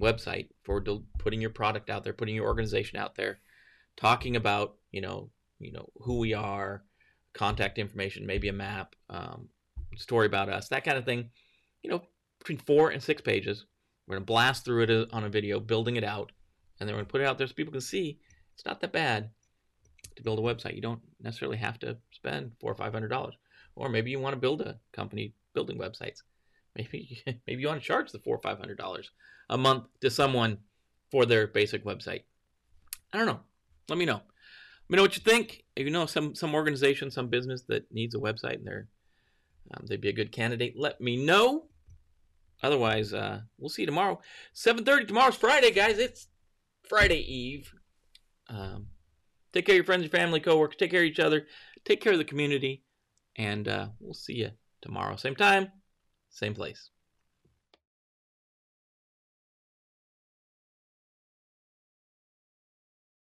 website 0.00 0.48
for 0.62 0.82
putting 1.18 1.40
your 1.40 1.50
product 1.50 1.90
out 1.90 2.04
there, 2.04 2.12
putting 2.12 2.34
your 2.34 2.46
organization 2.46 2.98
out 2.98 3.14
there, 3.14 3.40
talking 3.96 4.36
about 4.36 4.76
you 4.90 5.00
know 5.00 5.30
you 5.58 5.72
know 5.72 5.88
who 6.02 6.18
we 6.18 6.34
are, 6.34 6.82
contact 7.32 7.78
information, 7.78 8.26
maybe 8.26 8.48
a 8.48 8.52
map, 8.52 8.94
um, 9.10 9.48
story 9.96 10.26
about 10.26 10.48
us, 10.48 10.68
that 10.68 10.84
kind 10.84 10.98
of 10.98 11.04
thing. 11.04 11.30
You 11.82 11.90
know, 11.90 12.02
between 12.48 12.64
four 12.64 12.90
and 12.90 13.02
six 13.02 13.20
pages. 13.20 13.66
We're 14.06 14.16
gonna 14.16 14.24
blast 14.24 14.64
through 14.64 14.84
it 14.84 14.90
uh, 14.90 15.06
on 15.12 15.24
a 15.24 15.28
video, 15.28 15.60
building 15.60 15.96
it 15.96 16.04
out, 16.04 16.32
and 16.80 16.88
then 16.88 16.96
we're 16.96 17.02
gonna 17.02 17.10
put 17.10 17.20
it 17.20 17.26
out 17.26 17.36
there 17.36 17.46
so 17.46 17.52
people 17.52 17.72
can 17.72 17.82
see 17.82 18.18
it's 18.54 18.64
not 18.64 18.80
that 18.80 18.92
bad 18.92 19.30
to 20.16 20.22
build 20.22 20.38
a 20.38 20.42
website. 20.42 20.74
You 20.74 20.80
don't 20.80 21.02
necessarily 21.20 21.58
have 21.58 21.78
to 21.80 21.98
spend 22.12 22.52
four 22.58 22.72
or 22.72 22.74
five 22.74 22.92
hundred 22.92 23.08
dollars, 23.08 23.34
or 23.76 23.90
maybe 23.90 24.10
you 24.10 24.18
want 24.18 24.32
to 24.32 24.40
build 24.40 24.62
a 24.62 24.78
company 24.92 25.34
building 25.54 25.78
websites. 25.78 26.22
Maybe 26.76 27.24
maybe 27.46 27.62
you 27.62 27.66
want 27.66 27.80
to 27.80 27.86
charge 27.86 28.12
the 28.12 28.20
four 28.20 28.36
or 28.36 28.42
five 28.42 28.58
hundred 28.58 28.78
dollars 28.78 29.10
a 29.48 29.58
month 29.58 29.86
to 30.00 30.10
someone 30.10 30.58
for 31.10 31.26
their 31.26 31.48
basic 31.48 31.84
website. 31.84 32.22
I 33.12 33.18
don't 33.18 33.26
know. 33.26 33.40
Let 33.88 33.98
me 33.98 34.04
know. 34.04 34.20
Let 34.20 34.90
me 34.90 34.96
know 34.96 35.02
what 35.02 35.16
you 35.16 35.22
think. 35.22 35.64
If 35.74 35.84
you 35.86 35.90
know 35.90 36.06
some 36.06 36.36
some 36.36 36.54
organization, 36.54 37.10
some 37.10 37.28
business 37.28 37.62
that 37.62 37.90
needs 37.90 38.14
a 38.14 38.18
website 38.18 38.56
and 38.56 38.66
they're 38.66 38.86
um, 39.74 39.86
they'd 39.88 40.00
be 40.00 40.10
a 40.10 40.12
good 40.12 40.30
candidate, 40.30 40.74
let 40.76 41.00
me 41.00 41.16
know. 41.16 41.64
Otherwise, 42.62 43.12
uh, 43.12 43.40
we'll 43.58 43.68
see 43.68 43.82
you 43.82 43.86
tomorrow. 43.86 44.20
7.30. 44.54 45.08
Tomorrow's 45.08 45.36
Friday, 45.36 45.70
guys. 45.70 45.98
It's 45.98 46.28
Friday 46.88 47.20
Eve. 47.20 47.72
Um, 48.48 48.88
take 49.52 49.66
care 49.66 49.74
of 49.74 49.78
your 49.78 49.84
friends, 49.84 50.02
your 50.02 50.10
family, 50.10 50.40
coworkers. 50.40 50.76
Take 50.76 50.90
care 50.90 51.00
of 51.00 51.06
each 51.06 51.20
other. 51.20 51.46
Take 51.84 52.00
care 52.00 52.12
of 52.12 52.18
the 52.18 52.24
community. 52.24 52.82
And 53.36 53.68
uh, 53.68 53.88
we'll 54.00 54.14
see 54.14 54.34
you 54.34 54.50
tomorrow. 54.82 55.16
Same 55.16 55.36
time, 55.36 55.68
same 56.30 56.54
place. 56.54 56.90